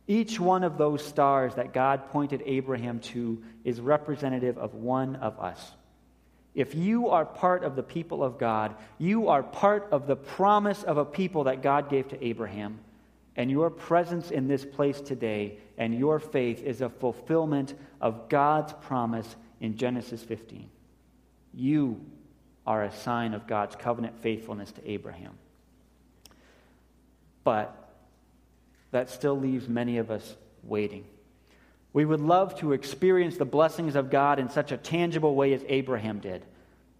Each 0.05 0.39
one 0.39 0.63
of 0.63 0.77
those 0.77 1.05
stars 1.05 1.55
that 1.55 1.71
God 1.71 2.09
pointed 2.09 2.41
Abraham 2.45 2.99
to 2.99 3.41
is 3.63 3.79
representative 3.79 4.57
of 4.57 4.73
one 4.73 5.15
of 5.17 5.39
us. 5.39 5.71
If 6.55 6.75
you 6.75 7.09
are 7.09 7.25
part 7.25 7.63
of 7.63 7.75
the 7.75 7.83
people 7.83 8.23
of 8.23 8.37
God, 8.37 8.75
you 8.97 9.29
are 9.29 9.43
part 9.43 9.87
of 9.91 10.07
the 10.07 10.15
promise 10.15 10.83
of 10.83 10.97
a 10.97 11.05
people 11.05 11.45
that 11.45 11.61
God 11.61 11.89
gave 11.89 12.09
to 12.09 12.25
Abraham. 12.25 12.79
And 13.39 13.49
your 13.49 13.69
presence 13.69 14.31
in 14.31 14.49
this 14.49 14.65
place 14.65 14.99
today 14.99 15.59
and 15.77 15.97
your 15.97 16.19
faith 16.19 16.61
is 16.61 16.81
a 16.81 16.89
fulfillment 16.89 17.73
of 18.01 18.27
God's 18.27 18.73
promise 18.81 19.33
in 19.61 19.77
Genesis 19.77 20.21
15. 20.21 20.69
You 21.53 22.01
are 22.67 22.83
a 22.83 22.91
sign 22.91 23.33
of 23.33 23.47
God's 23.47 23.77
covenant 23.77 24.19
faithfulness 24.19 24.73
to 24.73 24.91
Abraham. 24.91 25.37
But 27.45 27.73
that 28.91 29.09
still 29.09 29.39
leaves 29.39 29.69
many 29.69 29.99
of 29.99 30.11
us 30.11 30.35
waiting. 30.61 31.05
We 31.93 32.03
would 32.03 32.19
love 32.19 32.59
to 32.59 32.73
experience 32.73 33.37
the 33.37 33.45
blessings 33.45 33.95
of 33.95 34.09
God 34.09 34.39
in 34.39 34.49
such 34.49 34.73
a 34.73 34.77
tangible 34.77 35.33
way 35.33 35.53
as 35.53 35.63
Abraham 35.69 36.19
did. 36.19 36.43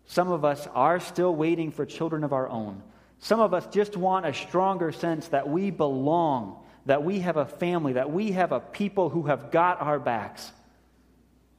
Some 0.06 0.32
of 0.32 0.46
us 0.46 0.68
are 0.74 1.02
still 1.02 1.36
waiting 1.36 1.70
for 1.70 1.86
children 1.86 2.24
of 2.24 2.32
our 2.32 2.48
own. 2.48 2.82
Some 3.20 3.42
of 3.42 3.54
us 3.54 3.68
just 3.68 3.98
want 3.98 4.26
a 4.26 4.34
stronger 4.34 4.92
sense 4.92 5.28
that 5.30 5.50
we 5.50 5.72
belong, 5.72 6.64
that 6.86 7.04
we 7.04 7.20
have 7.20 7.38
a 7.38 7.46
family, 7.46 7.94
that 7.94 8.12
we 8.12 8.32
have 8.32 8.52
a 8.52 8.60
people 8.60 9.10
who 9.10 9.24
have 9.24 9.52
got 9.52 9.82
our 9.82 10.00
backs. 10.00 10.52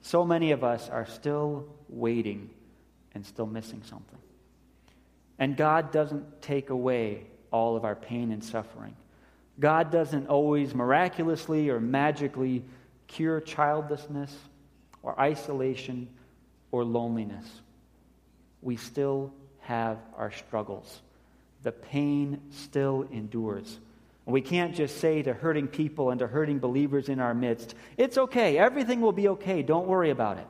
So 0.00 0.24
many 0.24 0.52
of 0.52 0.64
us 0.64 0.88
are 0.88 1.06
still 1.06 1.66
waiting 1.88 2.50
and 3.14 3.24
still 3.24 3.46
missing 3.46 3.82
something. 3.84 4.18
And 5.38 5.56
God 5.56 5.92
doesn't 5.92 6.42
take 6.42 6.70
away 6.70 7.26
all 7.50 7.76
of 7.76 7.84
our 7.84 7.94
pain 7.94 8.32
and 8.32 8.42
suffering. 8.42 8.96
God 9.58 9.90
doesn't 9.90 10.28
always 10.28 10.74
miraculously 10.74 11.68
or 11.68 11.80
magically 11.80 12.64
cure 13.06 13.40
childlessness 13.40 14.34
or 15.02 15.18
isolation 15.20 16.08
or 16.70 16.84
loneliness. 16.84 17.46
We 18.62 18.76
still 18.76 19.34
have 19.60 19.98
our 20.16 20.30
struggles 20.30 21.02
the 21.62 21.72
pain 21.72 22.40
still 22.50 23.06
endures. 23.12 23.78
And 24.26 24.32
We 24.32 24.40
can't 24.40 24.74
just 24.74 24.98
say 24.98 25.22
to 25.22 25.32
hurting 25.32 25.68
people 25.68 26.10
and 26.10 26.18
to 26.20 26.26
hurting 26.26 26.58
believers 26.58 27.08
in 27.08 27.20
our 27.20 27.34
midst, 27.34 27.74
it's 27.96 28.18
okay, 28.18 28.58
everything 28.58 29.00
will 29.00 29.12
be 29.12 29.28
okay, 29.28 29.62
don't 29.62 29.86
worry 29.86 30.10
about 30.10 30.38
it. 30.38 30.46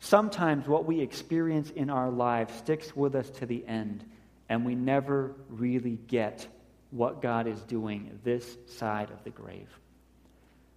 Sometimes 0.00 0.68
what 0.68 0.84
we 0.84 1.00
experience 1.00 1.70
in 1.70 1.88
our 1.88 2.10
lives 2.10 2.54
sticks 2.54 2.94
with 2.94 3.14
us 3.14 3.30
to 3.30 3.46
the 3.46 3.66
end, 3.66 4.04
and 4.48 4.64
we 4.64 4.74
never 4.74 5.34
really 5.48 5.98
get 6.08 6.46
what 6.90 7.22
God 7.22 7.46
is 7.46 7.60
doing 7.62 8.18
this 8.22 8.56
side 8.66 9.10
of 9.10 9.24
the 9.24 9.30
grave. 9.30 9.68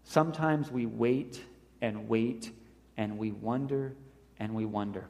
Sometimes 0.03 0.71
we 0.71 0.85
wait 0.85 1.41
and 1.81 2.07
wait, 2.07 2.51
and 2.95 3.17
we 3.17 3.31
wonder 3.31 3.93
and 4.39 4.55
we 4.55 4.65
wonder. 4.65 5.07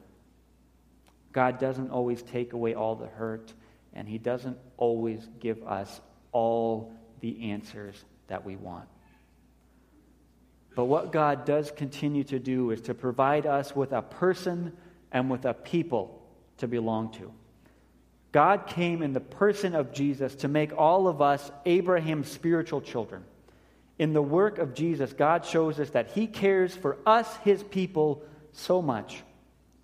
God 1.32 1.58
doesn't 1.58 1.90
always 1.90 2.22
take 2.22 2.52
away 2.52 2.74
all 2.74 2.96
the 2.96 3.06
hurt, 3.06 3.52
and 3.94 4.08
He 4.08 4.18
doesn't 4.18 4.58
always 4.76 5.26
give 5.40 5.62
us 5.64 6.00
all 6.32 6.92
the 7.20 7.50
answers 7.50 7.94
that 8.28 8.44
we 8.44 8.56
want. 8.56 8.88
But 10.74 10.84
what 10.84 11.12
God 11.12 11.44
does 11.44 11.70
continue 11.70 12.24
to 12.24 12.38
do 12.38 12.70
is 12.70 12.82
to 12.82 12.94
provide 12.94 13.46
us 13.46 13.74
with 13.74 13.92
a 13.92 14.02
person 14.02 14.76
and 15.10 15.28
with 15.30 15.44
a 15.44 15.54
people 15.54 16.22
to 16.58 16.68
belong 16.68 17.12
to. 17.12 17.32
God 18.30 18.66
came 18.66 19.02
in 19.02 19.12
the 19.12 19.20
person 19.20 19.74
of 19.74 19.92
Jesus 19.92 20.34
to 20.36 20.48
make 20.48 20.76
all 20.76 21.08
of 21.08 21.20
us 21.20 21.50
Abraham's 21.66 22.30
spiritual 22.30 22.80
children. 22.80 23.24
In 23.98 24.12
the 24.12 24.22
work 24.22 24.58
of 24.58 24.74
Jesus, 24.74 25.12
God 25.12 25.44
shows 25.44 25.80
us 25.80 25.90
that 25.90 26.12
He 26.12 26.26
cares 26.26 26.76
for 26.76 26.98
us, 27.04 27.34
His 27.38 27.62
people, 27.64 28.22
so 28.52 28.82
much 28.82 29.22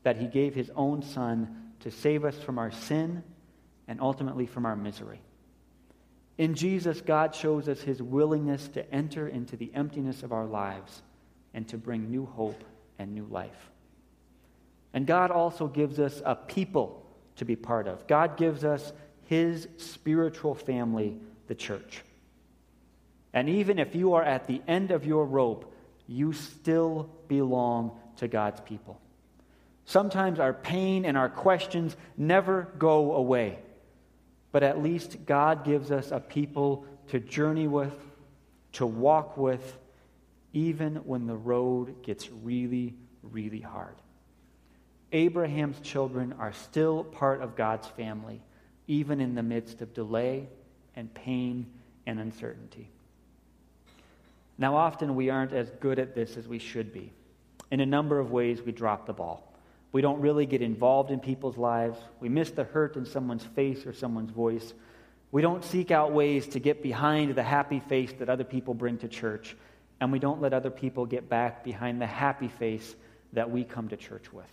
that 0.04 0.16
he 0.16 0.26
gave 0.26 0.54
his 0.54 0.70
own 0.76 1.02
son 1.02 1.72
to 1.80 1.90
save 1.90 2.24
us 2.24 2.36
from 2.36 2.58
our 2.58 2.70
sin 2.70 3.22
and 3.88 4.00
ultimately 4.00 4.46
from 4.46 4.66
our 4.66 4.76
misery. 4.76 5.20
In 6.36 6.54
Jesus, 6.54 7.00
God 7.00 7.34
shows 7.34 7.68
us 7.68 7.80
his 7.80 8.02
willingness 8.02 8.68
to 8.68 8.92
enter 8.92 9.28
into 9.28 9.56
the 9.56 9.70
emptiness 9.74 10.22
of 10.22 10.32
our 10.32 10.46
lives 10.46 11.02
and 11.52 11.68
to 11.68 11.78
bring 11.78 12.10
new 12.10 12.26
hope 12.26 12.64
and 12.98 13.14
new 13.14 13.26
life. 13.26 13.70
And 14.92 15.06
God 15.06 15.30
also 15.30 15.68
gives 15.68 15.98
us 16.00 16.22
a 16.24 16.34
people 16.34 17.04
to 17.36 17.44
be 17.44 17.56
part 17.56 17.86
of. 17.86 18.06
God 18.06 18.36
gives 18.36 18.64
us 18.64 18.92
his 19.26 19.68
spiritual 19.76 20.54
family, 20.54 21.16
the 21.46 21.54
church. 21.54 22.02
And 23.32 23.48
even 23.48 23.78
if 23.78 23.94
you 23.94 24.14
are 24.14 24.22
at 24.22 24.46
the 24.46 24.60
end 24.68 24.90
of 24.90 25.04
your 25.04 25.26
rope, 25.26 25.72
you 26.06 26.32
still 26.32 27.10
belong 27.28 27.98
to 28.16 28.28
God's 28.28 28.60
people. 28.60 29.00
Sometimes 29.86 30.38
our 30.38 30.52
pain 30.52 31.04
and 31.04 31.16
our 31.16 31.28
questions 31.28 31.96
never 32.16 32.68
go 32.78 33.14
away. 33.14 33.58
But 34.54 34.62
at 34.62 34.80
least 34.80 35.26
God 35.26 35.64
gives 35.64 35.90
us 35.90 36.12
a 36.12 36.20
people 36.20 36.86
to 37.08 37.18
journey 37.18 37.66
with, 37.66 37.92
to 38.74 38.86
walk 38.86 39.36
with, 39.36 39.76
even 40.52 40.94
when 40.98 41.26
the 41.26 41.34
road 41.34 42.04
gets 42.04 42.30
really, 42.30 42.94
really 43.24 43.58
hard. 43.58 43.96
Abraham's 45.10 45.80
children 45.80 46.34
are 46.38 46.52
still 46.52 47.02
part 47.02 47.42
of 47.42 47.56
God's 47.56 47.88
family, 47.88 48.40
even 48.86 49.20
in 49.20 49.34
the 49.34 49.42
midst 49.42 49.80
of 49.80 49.92
delay 49.92 50.48
and 50.94 51.12
pain 51.12 51.66
and 52.06 52.20
uncertainty. 52.20 52.88
Now, 54.56 54.76
often 54.76 55.16
we 55.16 55.30
aren't 55.30 55.52
as 55.52 55.68
good 55.80 55.98
at 55.98 56.14
this 56.14 56.36
as 56.36 56.46
we 56.46 56.60
should 56.60 56.92
be. 56.92 57.12
In 57.72 57.80
a 57.80 57.86
number 57.86 58.20
of 58.20 58.30
ways, 58.30 58.62
we 58.62 58.70
drop 58.70 59.04
the 59.06 59.14
ball. 59.14 59.52
We 59.94 60.00
don't 60.00 60.20
really 60.20 60.44
get 60.44 60.60
involved 60.60 61.12
in 61.12 61.20
people's 61.20 61.56
lives. 61.56 61.96
We 62.18 62.28
miss 62.28 62.50
the 62.50 62.64
hurt 62.64 62.96
in 62.96 63.06
someone's 63.06 63.44
face 63.44 63.86
or 63.86 63.92
someone's 63.92 64.32
voice. 64.32 64.74
We 65.30 65.40
don't 65.40 65.64
seek 65.64 65.92
out 65.92 66.10
ways 66.10 66.48
to 66.48 66.58
get 66.58 66.82
behind 66.82 67.36
the 67.36 67.44
happy 67.44 67.78
face 67.78 68.12
that 68.18 68.28
other 68.28 68.42
people 68.42 68.74
bring 68.74 68.98
to 68.98 69.08
church. 69.08 69.56
And 70.00 70.10
we 70.10 70.18
don't 70.18 70.40
let 70.40 70.52
other 70.52 70.68
people 70.68 71.06
get 71.06 71.28
back 71.28 71.62
behind 71.62 72.02
the 72.02 72.08
happy 72.08 72.48
face 72.48 72.96
that 73.34 73.52
we 73.52 73.62
come 73.62 73.86
to 73.90 73.96
church 73.96 74.32
with. 74.32 74.50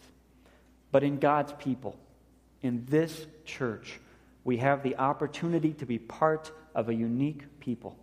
But 0.92 1.04
in 1.04 1.18
God's 1.18 1.54
people, 1.54 1.98
in 2.62 2.86
this 2.86 3.26
church, 3.44 4.00
we 4.44 4.58
have 4.58 4.84
the 4.84 4.98
opportunity 4.98 5.74
to 5.74 5.88
be 5.88 5.98
part 5.98 6.52
of 6.76 6.88
a 6.88 6.94
unique 6.94 7.60
people. 7.60 7.98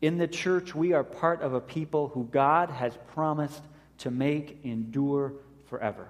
In 0.00 0.16
the 0.16 0.26
church, 0.26 0.74
we 0.74 0.94
are 0.94 1.04
part 1.04 1.42
of 1.42 1.52
a 1.52 1.60
people 1.60 2.08
who 2.08 2.24
God 2.32 2.70
has 2.70 2.96
promised 3.12 3.62
to 3.98 4.10
make 4.10 4.60
endure 4.64 5.34
forever. 5.66 6.08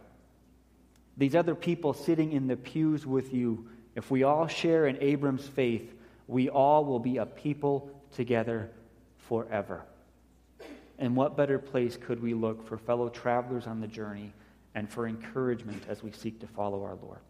These 1.17 1.35
other 1.35 1.55
people 1.55 1.93
sitting 1.93 2.33
in 2.33 2.47
the 2.47 2.57
pews 2.57 3.07
with 3.07 3.33
you, 3.33 3.69
if 3.95 4.11
we 4.11 4.23
all 4.23 4.47
share 4.47 4.87
in 4.87 4.99
Abram's 5.01 5.47
faith, 5.47 5.95
we 6.29 6.49
all 6.49 6.85
will 6.85 6.99
be 6.99 7.17
a 7.17 7.27
people 7.27 7.91
together 8.15 8.71
forever. 9.29 9.85
And 10.99 11.17
what 11.17 11.37
better 11.37 11.59
place 11.59 11.97
could 11.97 12.23
we 12.23 12.35
look 12.35 12.67
for 12.67 12.77
fellow 12.77 13.09
travelers 13.09 13.67
on 13.67 13.81
the 13.81 13.87
journey 13.87 14.33
and 14.75 14.89
for 14.89 15.07
encouragement 15.07 15.83
as 15.89 16.03
we 16.03 16.11
seek 16.11 16.41
to 16.41 16.47
follow 16.47 16.85
our 16.85 16.97
Lord? 17.03 17.21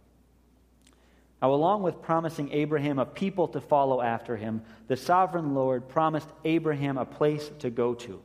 Now, 1.42 1.52
along 1.52 1.82
with 1.82 2.00
promising 2.00 2.50
Abraham 2.52 2.98
a 2.98 3.04
people 3.04 3.48
to 3.48 3.60
follow 3.60 4.00
after 4.00 4.36
him, 4.36 4.62
the 4.88 4.96
sovereign 4.96 5.54
Lord 5.54 5.88
promised 5.88 6.28
Abraham 6.44 6.96
a 6.96 7.04
place 7.04 7.50
to 7.58 7.70
go 7.70 7.94
to. 7.94 8.22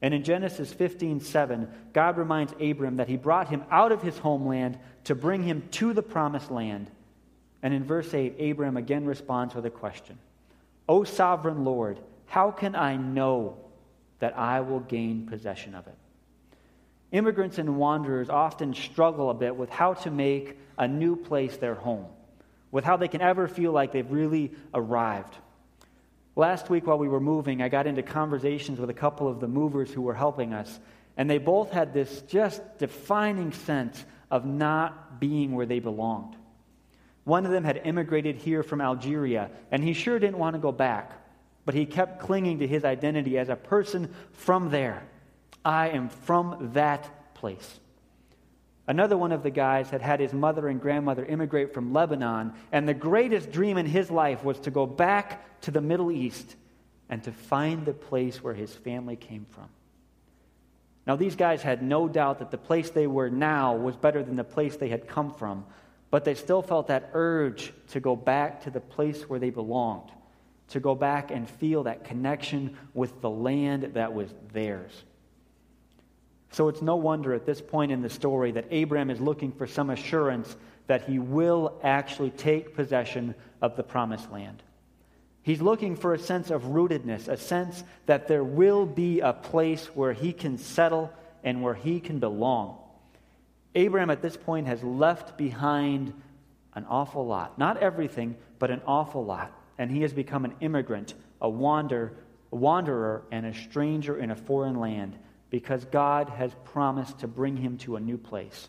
And 0.00 0.14
in 0.14 0.22
Genesis 0.22 0.72
15 0.72 1.20
7, 1.20 1.68
God 1.92 2.16
reminds 2.16 2.54
Abram 2.60 2.96
that 2.96 3.08
he 3.08 3.16
brought 3.16 3.48
him 3.48 3.64
out 3.70 3.92
of 3.92 4.02
his 4.02 4.16
homeland 4.18 4.78
to 5.04 5.14
bring 5.14 5.42
him 5.42 5.68
to 5.72 5.92
the 5.92 6.02
promised 6.02 6.50
land. 6.50 6.90
And 7.62 7.74
in 7.74 7.84
verse 7.84 8.14
8, 8.14 8.40
Abram 8.40 8.76
again 8.76 9.04
responds 9.04 9.54
with 9.54 9.66
a 9.66 9.70
question 9.70 10.18
O 10.88 11.04
sovereign 11.04 11.64
Lord, 11.64 11.98
how 12.26 12.50
can 12.50 12.76
I 12.76 12.96
know 12.96 13.56
that 14.20 14.38
I 14.38 14.60
will 14.60 14.80
gain 14.80 15.26
possession 15.26 15.74
of 15.74 15.86
it? 15.86 15.96
Immigrants 17.10 17.58
and 17.58 17.76
wanderers 17.76 18.28
often 18.28 18.74
struggle 18.74 19.30
a 19.30 19.34
bit 19.34 19.56
with 19.56 19.70
how 19.70 19.94
to 19.94 20.10
make 20.10 20.58
a 20.76 20.86
new 20.86 21.16
place 21.16 21.56
their 21.56 21.74
home 21.74 22.06
with 22.70 22.84
how 22.84 22.96
they 22.96 23.08
can 23.08 23.20
ever 23.20 23.48
feel 23.48 23.72
like 23.72 23.92
they've 23.92 24.10
really 24.10 24.52
arrived. 24.74 25.36
Last 26.38 26.70
week, 26.70 26.86
while 26.86 26.98
we 26.98 27.08
were 27.08 27.18
moving, 27.18 27.62
I 27.62 27.68
got 27.68 27.88
into 27.88 28.04
conversations 28.04 28.78
with 28.78 28.90
a 28.90 28.94
couple 28.94 29.26
of 29.26 29.40
the 29.40 29.48
movers 29.48 29.90
who 29.90 30.02
were 30.02 30.14
helping 30.14 30.54
us, 30.54 30.78
and 31.16 31.28
they 31.28 31.38
both 31.38 31.72
had 31.72 31.92
this 31.92 32.20
just 32.28 32.62
defining 32.78 33.50
sense 33.50 34.04
of 34.30 34.46
not 34.46 35.18
being 35.18 35.56
where 35.56 35.66
they 35.66 35.80
belonged. 35.80 36.36
One 37.24 37.44
of 37.44 37.50
them 37.50 37.64
had 37.64 37.80
immigrated 37.84 38.36
here 38.36 38.62
from 38.62 38.80
Algeria, 38.80 39.50
and 39.72 39.82
he 39.82 39.92
sure 39.92 40.20
didn't 40.20 40.38
want 40.38 40.54
to 40.54 40.60
go 40.60 40.70
back, 40.70 41.10
but 41.64 41.74
he 41.74 41.84
kept 41.84 42.20
clinging 42.20 42.60
to 42.60 42.68
his 42.68 42.84
identity 42.84 43.36
as 43.36 43.48
a 43.48 43.56
person 43.56 44.14
from 44.30 44.70
there. 44.70 45.02
I 45.64 45.88
am 45.88 46.08
from 46.08 46.70
that 46.74 47.34
place. 47.34 47.80
Another 48.88 49.18
one 49.18 49.32
of 49.32 49.42
the 49.42 49.50
guys 49.50 49.90
had 49.90 50.00
had 50.00 50.18
his 50.18 50.32
mother 50.32 50.66
and 50.66 50.80
grandmother 50.80 51.26
immigrate 51.26 51.74
from 51.74 51.92
Lebanon, 51.92 52.54
and 52.72 52.88
the 52.88 52.94
greatest 52.94 53.52
dream 53.52 53.76
in 53.76 53.84
his 53.84 54.10
life 54.10 54.42
was 54.42 54.58
to 54.60 54.70
go 54.70 54.86
back 54.86 55.60
to 55.60 55.70
the 55.70 55.82
Middle 55.82 56.10
East 56.10 56.56
and 57.10 57.22
to 57.24 57.30
find 57.30 57.84
the 57.84 57.92
place 57.92 58.42
where 58.42 58.54
his 58.54 58.74
family 58.74 59.14
came 59.14 59.44
from. 59.50 59.68
Now, 61.06 61.16
these 61.16 61.36
guys 61.36 61.60
had 61.60 61.82
no 61.82 62.08
doubt 62.08 62.38
that 62.38 62.50
the 62.50 62.56
place 62.56 62.88
they 62.88 63.06
were 63.06 63.28
now 63.28 63.76
was 63.76 63.94
better 63.94 64.22
than 64.22 64.36
the 64.36 64.44
place 64.44 64.76
they 64.76 64.88
had 64.88 65.06
come 65.06 65.34
from, 65.34 65.66
but 66.10 66.24
they 66.24 66.34
still 66.34 66.62
felt 66.62 66.86
that 66.86 67.10
urge 67.12 67.74
to 67.88 68.00
go 68.00 68.16
back 68.16 68.62
to 68.62 68.70
the 68.70 68.80
place 68.80 69.28
where 69.28 69.38
they 69.38 69.50
belonged, 69.50 70.10
to 70.68 70.80
go 70.80 70.94
back 70.94 71.30
and 71.30 71.48
feel 71.48 71.82
that 71.82 72.04
connection 72.04 72.74
with 72.94 73.20
the 73.20 73.28
land 73.28 73.90
that 73.94 74.14
was 74.14 74.32
theirs. 74.54 75.04
So 76.50 76.68
it's 76.68 76.82
no 76.82 76.96
wonder 76.96 77.34
at 77.34 77.46
this 77.46 77.60
point 77.60 77.92
in 77.92 78.02
the 78.02 78.10
story 78.10 78.52
that 78.52 78.66
Abraham 78.70 79.10
is 79.10 79.20
looking 79.20 79.52
for 79.52 79.66
some 79.66 79.90
assurance 79.90 80.56
that 80.86 81.02
he 81.02 81.18
will 81.18 81.78
actually 81.82 82.30
take 82.30 82.74
possession 82.74 83.34
of 83.60 83.76
the 83.76 83.82
promised 83.82 84.32
land. 84.32 84.62
He's 85.42 85.60
looking 85.62 85.96
for 85.96 86.14
a 86.14 86.18
sense 86.18 86.50
of 86.50 86.62
rootedness, 86.64 87.28
a 87.28 87.36
sense 87.36 87.84
that 88.06 88.28
there 88.28 88.44
will 88.44 88.86
be 88.86 89.20
a 89.20 89.32
place 89.32 89.86
where 89.94 90.12
he 90.12 90.32
can 90.32 90.58
settle 90.58 91.12
and 91.44 91.62
where 91.62 91.74
he 91.74 92.00
can 92.00 92.18
belong. 92.18 92.78
Abraham 93.74 94.10
at 94.10 94.22
this 94.22 94.36
point 94.36 94.66
has 94.66 94.82
left 94.82 95.38
behind 95.38 96.12
an 96.74 96.86
awful 96.88 97.26
lot. 97.26 97.58
Not 97.58 97.78
everything, 97.78 98.36
but 98.58 98.70
an 98.70 98.82
awful 98.86 99.24
lot. 99.24 99.52
And 99.78 99.90
he 99.90 100.02
has 100.02 100.12
become 100.12 100.44
an 100.44 100.54
immigrant, 100.60 101.14
a, 101.40 101.48
wander, 101.48 102.12
a 102.52 102.56
wanderer, 102.56 103.22
and 103.30 103.46
a 103.46 103.54
stranger 103.54 104.18
in 104.18 104.30
a 104.30 104.36
foreign 104.36 104.80
land 104.80 105.16
because 105.50 105.84
God 105.86 106.28
has 106.30 106.52
promised 106.64 107.20
to 107.20 107.28
bring 107.28 107.56
him 107.56 107.78
to 107.78 107.96
a 107.96 108.00
new 108.00 108.18
place. 108.18 108.68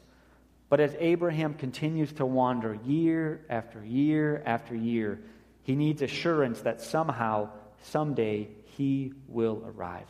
But 0.69 0.79
as 0.79 0.95
Abraham 0.99 1.55
continues 1.55 2.13
to 2.13 2.25
wander 2.25 2.77
year 2.85 3.45
after 3.49 3.83
year 3.83 4.41
after 4.45 4.75
year, 4.75 5.19
he 5.63 5.75
needs 5.75 6.01
assurance 6.01 6.61
that 6.61 6.81
somehow, 6.81 7.49
someday, 7.83 8.49
he 8.77 9.13
will 9.27 9.63
arrive. 9.65 10.07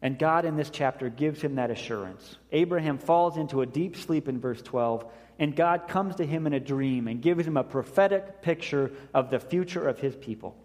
And 0.00 0.18
God 0.18 0.44
in 0.44 0.56
this 0.56 0.70
chapter 0.70 1.08
gives 1.08 1.40
him 1.40 1.56
that 1.56 1.70
assurance. 1.70 2.36
Abraham 2.52 2.98
falls 2.98 3.36
into 3.36 3.62
a 3.62 3.66
deep 3.66 3.96
sleep 3.96 4.28
in 4.28 4.40
verse 4.40 4.62
12, 4.62 5.04
and 5.38 5.56
God 5.56 5.88
comes 5.88 6.16
to 6.16 6.26
him 6.26 6.46
in 6.46 6.52
a 6.52 6.60
dream 6.60 7.08
and 7.08 7.20
gives 7.20 7.46
him 7.46 7.56
a 7.56 7.64
prophetic 7.64 8.42
picture 8.42 8.92
of 9.12 9.30
the 9.30 9.40
future 9.40 9.88
of 9.88 9.98
his 9.98 10.14
people. 10.14 10.56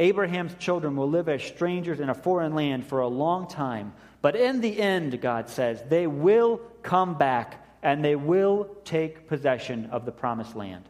Abraham's 0.00 0.54
children 0.54 0.96
will 0.96 1.10
live 1.10 1.28
as 1.28 1.42
strangers 1.42 2.00
in 2.00 2.08
a 2.08 2.14
foreign 2.14 2.54
land 2.54 2.86
for 2.86 3.00
a 3.00 3.06
long 3.06 3.46
time. 3.46 3.92
But 4.22 4.34
in 4.34 4.62
the 4.62 4.80
end, 4.80 5.20
God 5.20 5.50
says, 5.50 5.82
they 5.88 6.06
will 6.06 6.62
come 6.82 7.18
back 7.18 7.66
and 7.82 8.02
they 8.02 8.16
will 8.16 8.68
take 8.84 9.28
possession 9.28 9.90
of 9.92 10.06
the 10.06 10.12
promised 10.12 10.56
land. 10.56 10.88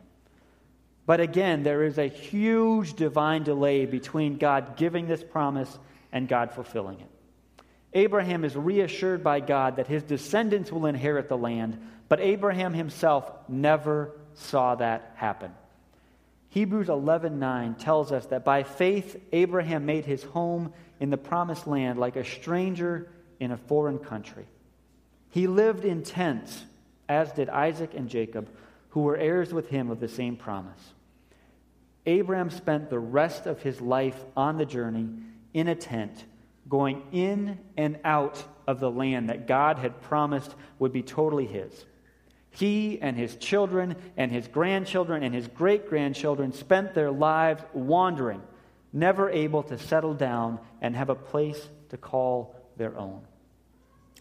But 1.06 1.18
again, 1.18 1.64
there 1.64 1.82
is 1.82 1.98
a 1.98 2.06
huge 2.06 2.94
divine 2.94 3.42
delay 3.42 3.84
between 3.84 4.36
God 4.36 4.76
giving 4.76 5.08
this 5.08 5.24
promise 5.24 5.76
and 6.12 6.28
God 6.28 6.52
fulfilling 6.52 7.00
it. 7.00 7.10
Abraham 7.92 8.44
is 8.44 8.54
reassured 8.54 9.24
by 9.24 9.40
God 9.40 9.74
that 9.76 9.88
his 9.88 10.04
descendants 10.04 10.70
will 10.70 10.86
inherit 10.86 11.28
the 11.28 11.36
land, 11.36 11.80
but 12.08 12.20
Abraham 12.20 12.72
himself 12.72 13.28
never 13.48 14.12
saw 14.34 14.76
that 14.76 15.14
happen. 15.16 15.52
Hebrews 16.50 16.88
11:9 16.88 17.78
tells 17.78 18.12
us 18.12 18.26
that 18.26 18.44
by 18.44 18.64
faith 18.64 19.20
Abraham 19.32 19.86
made 19.86 20.04
his 20.04 20.24
home 20.24 20.72
in 20.98 21.10
the 21.10 21.16
promised 21.16 21.66
land 21.66 21.98
like 21.98 22.16
a 22.16 22.24
stranger 22.24 23.08
in 23.38 23.52
a 23.52 23.56
foreign 23.56 23.98
country. 23.98 24.46
He 25.30 25.46
lived 25.46 25.84
in 25.84 26.02
tents, 26.02 26.64
as 27.08 27.32
did 27.32 27.48
Isaac 27.48 27.94
and 27.94 28.08
Jacob, 28.08 28.50
who 28.90 29.02
were 29.02 29.16
heirs 29.16 29.54
with 29.54 29.68
him 29.68 29.90
of 29.90 30.00
the 30.00 30.08
same 30.08 30.36
promise. 30.36 30.92
Abraham 32.04 32.50
spent 32.50 32.90
the 32.90 32.98
rest 32.98 33.46
of 33.46 33.62
his 33.62 33.80
life 33.80 34.24
on 34.36 34.58
the 34.58 34.66
journey 34.66 35.08
in 35.54 35.68
a 35.68 35.76
tent, 35.76 36.24
going 36.68 37.02
in 37.12 37.58
and 37.76 38.00
out 38.04 38.44
of 38.66 38.80
the 38.80 38.90
land 38.90 39.28
that 39.28 39.46
God 39.46 39.78
had 39.78 40.00
promised 40.02 40.56
would 40.80 40.92
be 40.92 41.02
totally 41.02 41.46
his. 41.46 41.84
He 42.50 43.00
and 43.00 43.16
his 43.16 43.36
children 43.36 43.96
and 44.16 44.30
his 44.30 44.48
grandchildren 44.48 45.22
and 45.22 45.34
his 45.34 45.46
great 45.48 45.88
grandchildren 45.88 46.52
spent 46.52 46.94
their 46.94 47.10
lives 47.10 47.62
wandering, 47.72 48.42
never 48.92 49.30
able 49.30 49.62
to 49.64 49.78
settle 49.78 50.14
down 50.14 50.58
and 50.80 50.96
have 50.96 51.10
a 51.10 51.14
place 51.14 51.68
to 51.90 51.96
call 51.96 52.54
their 52.76 52.96
own. 52.98 53.22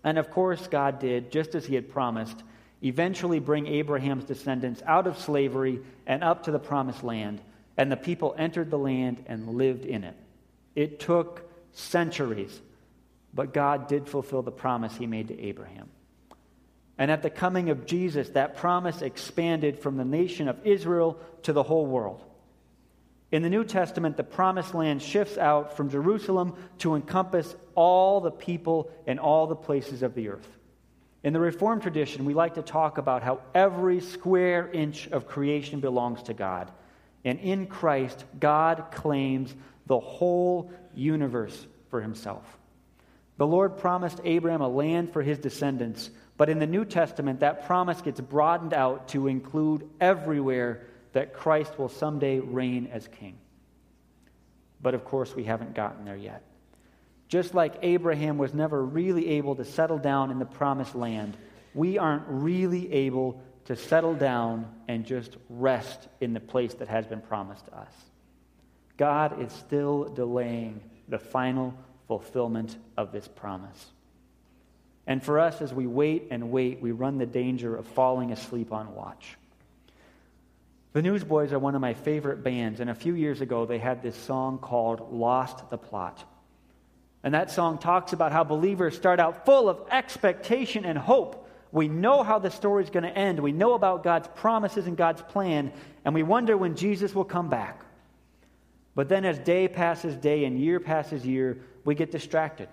And 0.04 0.18
of 0.18 0.30
course, 0.30 0.68
God 0.68 1.00
did, 1.00 1.32
just 1.32 1.56
as 1.56 1.65
he 1.65 1.76
had 1.76 1.92
promised, 1.92 2.44
eventually 2.84 3.39
bring 3.39 3.68
Abraham's 3.68 4.24
descendants 4.26 4.82
out 4.86 5.08
of 5.08 5.18
slavery 5.18 5.82
and 6.06 6.24
up 6.24 6.44
to 6.44 6.52
the 6.52 6.60
promised 6.60 7.04
land, 7.04 7.42
and 7.78 7.92
the 7.92 7.98
people 7.98 8.36
entered 8.38 8.70
the 8.70 8.78
land 8.78 9.24
and 9.28 9.56
lived 9.56 9.86
in 9.86 10.04
it. 10.04 10.15
It 10.76 11.00
took 11.00 11.50
centuries, 11.74 12.62
but 13.34 13.54
God 13.54 13.88
did 13.88 14.08
fulfill 14.08 14.42
the 14.42 14.52
promise 14.52 14.96
he 14.96 15.08
made 15.08 15.28
to 15.30 15.39
Abraham. 15.39 15.89
And 16.99 17.09
at 17.09 17.23
the 17.23 17.29
coming 17.29 17.69
of 17.69 17.85
Jesus, 17.85 18.29
that 18.31 18.57
promise 18.57 19.01
expanded 19.01 19.79
from 19.79 19.95
the 19.95 20.03
nation 20.03 20.49
of 20.49 20.67
Israel 20.67 21.17
to 21.43 21.53
the 21.53 21.63
whole 21.63 21.85
world. 21.85 22.21
In 23.31 23.41
the 23.41 23.49
New 23.49 23.63
Testament, 23.63 24.17
the 24.17 24.23
promised 24.23 24.73
land 24.73 25.01
shifts 25.01 25.38
out 25.38 25.77
from 25.77 25.89
Jerusalem 25.89 26.55
to 26.79 26.95
encompass 26.95 27.55
all 27.73 28.19
the 28.19 28.31
people 28.31 28.91
and 29.07 29.17
all 29.17 29.47
the 29.47 29.55
places 29.55 30.03
of 30.03 30.13
the 30.13 30.27
earth. 30.27 30.47
In 31.23 31.31
the 31.31 31.39
Reformed 31.39 31.83
tradition, 31.83 32.25
we 32.25 32.33
like 32.33 32.55
to 32.55 32.62
talk 32.62 32.97
about 32.97 33.23
how 33.23 33.41
every 33.55 34.01
square 34.01 34.69
inch 34.69 35.07
of 35.07 35.27
creation 35.27 35.79
belongs 35.79 36.23
to 36.23 36.33
God. 36.33 36.69
And 37.23 37.39
in 37.39 37.67
Christ, 37.67 38.25
God 38.39 38.85
claims 38.91 39.55
the 39.85 39.99
whole 39.99 40.71
universe 40.93 41.65
for 41.89 42.01
himself. 42.01 42.43
The 43.38 43.47
Lord 43.47 43.77
promised 43.77 44.19
Abraham 44.25 44.62
a 44.62 44.67
land 44.67 45.13
for 45.13 45.21
his 45.21 45.38
descendants 45.38 46.09
but 46.39 46.49
in 46.49 46.58
the 46.58 46.65
New 46.65 46.86
Testament, 46.86 47.41
that 47.41 47.65
promise 47.67 48.02
gets 48.02 48.21
broadened 48.21 48.73
out 48.73 49.10
to 49.10 49.28
include 49.28 49.89
everywhere 49.99 50.88
that 51.12 51.34
Christ 51.34 51.78
will 51.78 51.89
someday 51.89 52.39
reign 52.39 52.88
as 52.93 53.10
king. 53.10 53.38
But 54.82 54.93
of 54.93 55.04
course, 55.04 55.36
we 55.36 55.43
haven't 55.43 55.75
gotten 55.75 56.06
there 56.06 56.15
yet. 56.15 56.43
Just 57.28 57.54
like 57.54 57.75
Abraham 57.82 58.38
was 58.38 58.54
never 58.54 58.86
really 58.86 59.32
able 59.32 59.58
to 59.58 59.65
settle 59.65 59.97
down 59.97 60.32
in 60.32 60.39
the 60.39 60.45
promised 60.45 60.95
land, 60.95 61.36
we 61.73 61.97
aren't 61.97 62.23
really 62.25 62.89
able 62.93 63.43
to 63.65 63.75
settle 63.75 64.13
down 64.13 64.65
and 64.88 65.06
just 65.06 65.36
rest 65.49 66.08
in 66.21 66.32
the 66.34 66.39
place 66.39 66.73
that 66.75 66.88
has 66.88 67.06
been 67.06 67.19
promised 67.19 67.65
to 67.65 67.78
us. 67.78 67.91
God 68.95 69.41
is 69.41 69.52
still 69.52 70.06
delaying 70.06 70.80
the 71.10 71.19
final 71.19 71.73
fulfillment 72.08 72.78
of 72.95 73.12
this 73.12 73.28
promise. 73.28 73.91
And 75.10 75.24
for 75.24 75.39
us, 75.39 75.60
as 75.60 75.74
we 75.74 75.88
wait 75.88 76.28
and 76.30 76.52
wait, 76.52 76.82
we 76.82 76.91
run 76.91 77.17
the 77.17 77.26
danger 77.26 77.76
of 77.76 77.88
falling 77.88 78.32
asleep 78.32 78.72
on 78.72 78.93
watch. 78.93 79.38
The 80.93 81.02
Newsboys 81.02 81.52
are 81.52 81.58
one 81.58 81.74
of 81.74 81.82
my 81.82 81.95
favorite 81.95 82.43
bands, 82.43 82.80
and 82.80 82.91
a 82.91 82.95
few 82.95 83.15
years 83.15 83.41
ago 83.41 83.65
they 83.65 83.80
had 83.80 84.04
this 84.04 84.15
song 84.15 84.60
called 84.60 85.12
Lost 85.12 85.67
the 85.72 85.80
Plot. 85.80 86.24
And 87.24 87.34
that 87.34 87.50
song 87.50 87.80
talks 87.80 88.13
about 88.13 88.32
how 88.32 88.43
believers 88.43 88.95
start 88.95 89.19
out 89.19 89.48
full 89.48 89.67
of 89.67 89.82
expectation 89.89 90.86
and 90.86 90.95
hope. 90.95 91.50
We 91.72 91.88
know 91.88 92.22
how 92.22 92.38
the 92.38 92.52
story 92.52 92.84
is 92.84 92.91
going 92.91 93.04
to 93.04 93.17
end. 93.17 93.39
We 93.39 93.52
know 93.52 93.74
about 93.74 94.04
God's 94.04 94.28
promises 94.36 94.86
and 94.86 94.95
God's 94.95 95.24
plan, 95.24 95.74
and 96.06 96.13
we 96.13 96.22
wonder 96.22 96.56
when 96.56 96.76
Jesus 96.76 97.15
will 97.15 97.26
come 97.26 97.50
back. 97.50 97.84
But 98.93 99.10
then, 99.10 99.26
as 99.26 99.39
day 99.39 99.67
passes 99.67 100.15
day 100.15 100.45
and 100.45 100.60
year 100.60 100.80
passes 100.80 101.26
year, 101.26 101.62
we 101.84 101.95
get 101.95 102.12
distracted. 102.12 102.69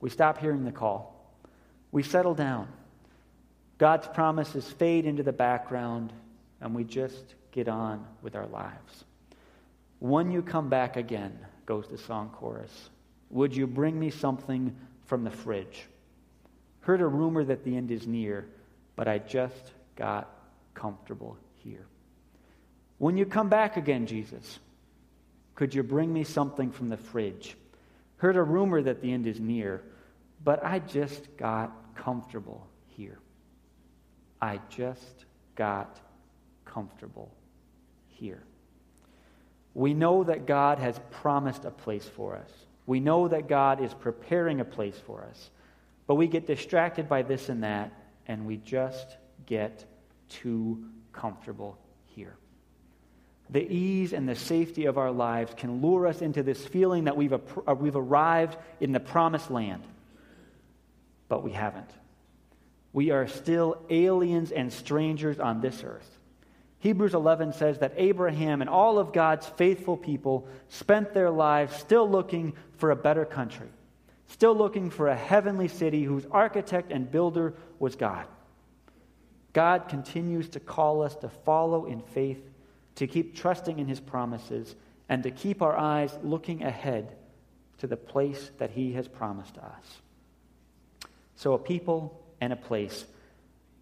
We 0.00 0.10
stop 0.10 0.38
hearing 0.38 0.64
the 0.64 0.72
call. 0.72 1.11
We 1.92 2.02
settle 2.02 2.34
down. 2.34 2.68
God's 3.78 4.08
promises 4.08 4.66
fade 4.66 5.06
into 5.06 5.22
the 5.22 5.32
background, 5.32 6.12
and 6.60 6.74
we 6.74 6.84
just 6.84 7.34
get 7.52 7.68
on 7.68 8.04
with 8.22 8.34
our 8.34 8.46
lives. 8.46 9.04
When 9.98 10.32
you 10.32 10.42
come 10.42 10.68
back 10.68 10.96
again, 10.96 11.38
goes 11.66 11.86
the 11.88 11.98
song 11.98 12.30
chorus, 12.30 12.90
would 13.30 13.54
you 13.54 13.66
bring 13.66 13.98
me 13.98 14.10
something 14.10 14.74
from 15.06 15.24
the 15.24 15.30
fridge? 15.30 15.86
Heard 16.80 17.00
a 17.00 17.06
rumor 17.06 17.44
that 17.44 17.64
the 17.64 17.76
end 17.76 17.90
is 17.90 18.06
near, 18.06 18.46
but 18.96 19.06
I 19.06 19.18
just 19.18 19.72
got 19.96 20.28
comfortable 20.74 21.36
here. 21.62 21.86
When 22.98 23.16
you 23.16 23.26
come 23.26 23.48
back 23.48 23.76
again, 23.76 24.06
Jesus, 24.06 24.58
could 25.54 25.74
you 25.74 25.82
bring 25.82 26.12
me 26.12 26.24
something 26.24 26.70
from 26.70 26.88
the 26.88 26.96
fridge? 26.96 27.56
Heard 28.16 28.36
a 28.36 28.42
rumor 28.42 28.82
that 28.82 29.02
the 29.02 29.12
end 29.12 29.26
is 29.26 29.40
near, 29.40 29.82
but 30.44 30.64
I 30.64 30.78
just 30.78 31.36
got 31.36 31.72
comfortable 31.94 32.66
here. 32.88 33.18
I 34.40 34.60
just 34.68 35.24
got 35.54 36.00
comfortable 36.64 37.30
here. 38.08 38.42
We 39.74 39.94
know 39.94 40.24
that 40.24 40.46
God 40.46 40.78
has 40.78 41.00
promised 41.10 41.64
a 41.64 41.70
place 41.70 42.04
for 42.06 42.36
us. 42.36 42.50
We 42.86 43.00
know 43.00 43.28
that 43.28 43.48
God 43.48 43.80
is 43.80 43.94
preparing 43.94 44.60
a 44.60 44.64
place 44.64 45.00
for 45.06 45.24
us. 45.24 45.50
But 46.06 46.16
we 46.16 46.26
get 46.26 46.46
distracted 46.46 47.08
by 47.08 47.22
this 47.22 47.48
and 47.48 47.62
that, 47.62 47.92
and 48.26 48.46
we 48.46 48.56
just 48.58 49.16
get 49.46 49.84
too 50.28 50.84
comfortable 51.12 51.78
here. 52.06 52.36
The 53.50 53.70
ease 53.70 54.12
and 54.12 54.28
the 54.28 54.34
safety 54.34 54.86
of 54.86 54.98
our 54.98 55.10
lives 55.10 55.52
can 55.56 55.80
lure 55.82 56.06
us 56.06 56.22
into 56.22 56.42
this 56.42 56.64
feeling 56.66 57.04
that 57.04 57.16
we've, 57.16 57.32
uh, 57.32 57.74
we've 57.78 57.96
arrived 57.96 58.56
in 58.80 58.92
the 58.92 59.00
promised 59.00 59.50
land, 59.50 59.84
but 61.32 61.42
we 61.42 61.52
haven't. 61.52 61.88
We 62.92 63.10
are 63.10 63.26
still 63.26 63.78
aliens 63.88 64.52
and 64.52 64.70
strangers 64.70 65.40
on 65.40 65.62
this 65.62 65.82
earth. 65.82 66.18
Hebrews 66.80 67.14
11 67.14 67.54
says 67.54 67.78
that 67.78 67.94
Abraham 67.96 68.60
and 68.60 68.68
all 68.68 68.98
of 68.98 69.14
God's 69.14 69.46
faithful 69.46 69.96
people 69.96 70.46
spent 70.68 71.14
their 71.14 71.30
lives 71.30 71.74
still 71.74 72.06
looking 72.06 72.52
for 72.76 72.90
a 72.90 72.96
better 72.96 73.24
country, 73.24 73.70
still 74.26 74.54
looking 74.54 74.90
for 74.90 75.08
a 75.08 75.16
heavenly 75.16 75.68
city 75.68 76.04
whose 76.04 76.26
architect 76.30 76.92
and 76.92 77.10
builder 77.10 77.54
was 77.78 77.96
God. 77.96 78.26
God 79.54 79.88
continues 79.88 80.50
to 80.50 80.60
call 80.60 81.00
us 81.00 81.16
to 81.16 81.30
follow 81.30 81.86
in 81.86 82.02
faith, 82.02 82.46
to 82.96 83.06
keep 83.06 83.34
trusting 83.34 83.78
in 83.78 83.88
his 83.88 84.00
promises, 84.00 84.76
and 85.08 85.22
to 85.22 85.30
keep 85.30 85.62
our 85.62 85.78
eyes 85.78 86.14
looking 86.22 86.62
ahead 86.62 87.16
to 87.78 87.86
the 87.86 87.96
place 87.96 88.50
that 88.58 88.72
he 88.72 88.92
has 88.92 89.08
promised 89.08 89.56
us. 89.56 90.01
So, 91.42 91.54
a 91.54 91.58
people 91.58 92.20
and 92.40 92.52
a 92.52 92.56
place 92.56 93.04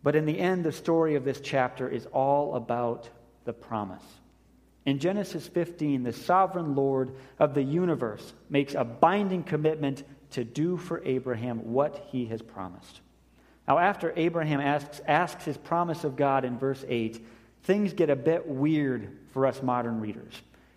but 0.02 0.16
in 0.16 0.24
the 0.24 0.38
end, 0.38 0.64
the 0.64 0.72
story 0.72 1.14
of 1.14 1.24
this 1.24 1.40
chapter 1.40 1.88
is 1.88 2.06
all 2.06 2.54
about 2.54 3.08
the 3.44 3.52
promise. 3.52 4.02
In 4.86 4.98
Genesis 4.98 5.46
15, 5.46 6.02
the 6.02 6.12
sovereign 6.12 6.74
Lord 6.74 7.14
of 7.38 7.54
the 7.54 7.62
universe 7.62 8.32
makes 8.48 8.74
a 8.74 8.84
binding 8.84 9.42
commitment 9.42 10.04
to 10.30 10.44
do 10.44 10.78
for 10.78 11.04
Abraham 11.04 11.72
what 11.72 12.06
he 12.10 12.26
has 12.26 12.40
promised. 12.40 13.00
Now, 13.68 13.78
after 13.78 14.12
Abraham 14.16 14.60
asks, 14.60 15.00
asks 15.06 15.44
his 15.44 15.58
promise 15.58 16.02
of 16.02 16.16
God 16.16 16.44
in 16.44 16.58
verse 16.58 16.82
8, 16.88 17.24
things 17.64 17.92
get 17.92 18.08
a 18.08 18.16
bit 18.16 18.46
weird 18.46 19.18
for 19.32 19.46
us 19.46 19.62
modern 19.62 20.00
readers. 20.00 20.32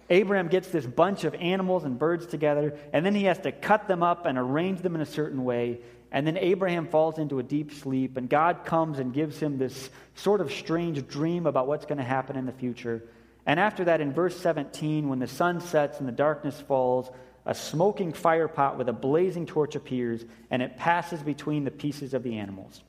Abraham 0.09 0.49
gets 0.49 0.67
this 0.67 0.85
bunch 0.85 1.23
of 1.23 1.33
animals 1.35 1.85
and 1.85 1.97
birds 1.97 2.25
together, 2.25 2.77
and 2.91 3.05
then 3.05 3.15
he 3.15 3.23
has 3.23 3.39
to 3.39 3.53
cut 3.53 3.87
them 3.87 4.03
up 4.03 4.25
and 4.25 4.37
arrange 4.37 4.81
them 4.81 4.95
in 4.95 5.01
a 5.01 5.05
certain 5.05 5.45
way. 5.45 5.79
And 6.13 6.27
then 6.27 6.37
Abraham 6.37 6.87
falls 6.87 7.17
into 7.17 7.39
a 7.39 7.43
deep 7.43 7.73
sleep, 7.73 8.17
and 8.17 8.29
God 8.29 8.65
comes 8.65 8.99
and 8.99 9.11
gives 9.11 9.39
him 9.39 9.57
this 9.57 9.89
sort 10.13 10.41
of 10.41 10.53
strange 10.53 11.05
dream 11.07 11.47
about 11.47 11.67
what's 11.67 11.85
going 11.85 11.97
to 11.97 12.03
happen 12.03 12.37
in 12.37 12.45
the 12.45 12.51
future. 12.51 13.03
And 13.47 13.59
after 13.59 13.85
that, 13.85 13.99
in 13.99 14.13
verse 14.13 14.39
17, 14.39 15.09
when 15.09 15.17
the 15.17 15.27
sun 15.27 15.59
sets 15.59 15.97
and 15.97 16.07
the 16.07 16.13
darkness 16.13 16.61
falls, 16.61 17.09
a 17.47 17.55
smoking 17.55 18.13
fire 18.13 18.47
pot 18.47 18.77
with 18.77 18.87
a 18.89 18.93
blazing 18.93 19.47
torch 19.47 19.75
appears, 19.75 20.23
and 20.51 20.61
it 20.61 20.77
passes 20.77 21.21
between 21.23 21.63
the 21.63 21.71
pieces 21.71 22.13
of 22.13 22.21
the 22.21 22.37
animals. 22.37 22.83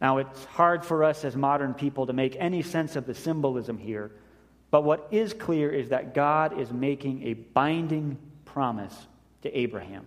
Now, 0.00 0.18
it's 0.18 0.44
hard 0.46 0.84
for 0.84 1.04
us 1.04 1.24
as 1.24 1.36
modern 1.36 1.72
people 1.72 2.06
to 2.08 2.12
make 2.12 2.36
any 2.38 2.62
sense 2.62 2.96
of 2.96 3.06
the 3.06 3.14
symbolism 3.14 3.78
here, 3.78 4.10
but 4.72 4.82
what 4.82 5.06
is 5.12 5.32
clear 5.32 5.70
is 5.70 5.90
that 5.90 6.14
God 6.14 6.58
is 6.58 6.72
making 6.72 7.22
a 7.22 7.34
binding 7.34 8.18
promise 8.44 8.94
to 9.42 9.56
Abraham. 9.56 10.04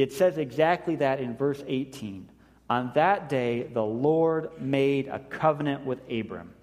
It 0.00 0.14
says 0.14 0.38
exactly 0.38 0.96
that 0.96 1.20
in 1.20 1.36
verse 1.36 1.62
18. 1.66 2.26
On 2.70 2.90
that 2.94 3.28
day, 3.28 3.64
the 3.64 3.84
Lord 3.84 4.50
made 4.58 5.08
a 5.08 5.18
covenant 5.18 5.84
with 5.84 6.00
Abram. 6.10 6.54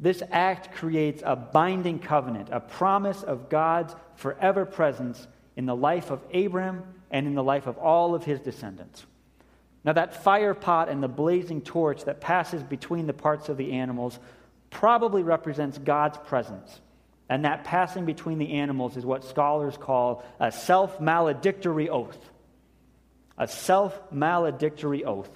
This 0.00 0.22
act 0.30 0.74
creates 0.74 1.22
a 1.26 1.36
binding 1.36 1.98
covenant, 1.98 2.48
a 2.50 2.60
promise 2.60 3.22
of 3.22 3.50
God's 3.50 3.94
forever 4.16 4.64
presence 4.64 5.26
in 5.56 5.66
the 5.66 5.76
life 5.76 6.10
of 6.10 6.22
Abram 6.32 6.84
and 7.10 7.26
in 7.26 7.34
the 7.34 7.44
life 7.44 7.66
of 7.66 7.76
all 7.76 8.14
of 8.14 8.24
his 8.24 8.40
descendants. 8.40 9.04
Now, 9.84 9.92
that 9.92 10.24
fire 10.24 10.54
pot 10.54 10.88
and 10.88 11.02
the 11.02 11.06
blazing 11.08 11.60
torch 11.60 12.04
that 12.04 12.22
passes 12.22 12.62
between 12.62 13.06
the 13.06 13.12
parts 13.12 13.50
of 13.50 13.58
the 13.58 13.72
animals 13.72 14.18
probably 14.70 15.22
represents 15.22 15.76
God's 15.76 16.16
presence. 16.16 16.80
And 17.28 17.44
that 17.44 17.64
passing 17.64 18.06
between 18.06 18.38
the 18.38 18.54
animals 18.54 18.96
is 18.96 19.04
what 19.04 19.22
scholars 19.22 19.76
call 19.76 20.24
a 20.40 20.50
self 20.50 20.98
maledictory 20.98 21.90
oath 21.90 22.30
a 23.38 23.48
self 23.48 23.98
maledictory 24.12 25.04
oath. 25.04 25.30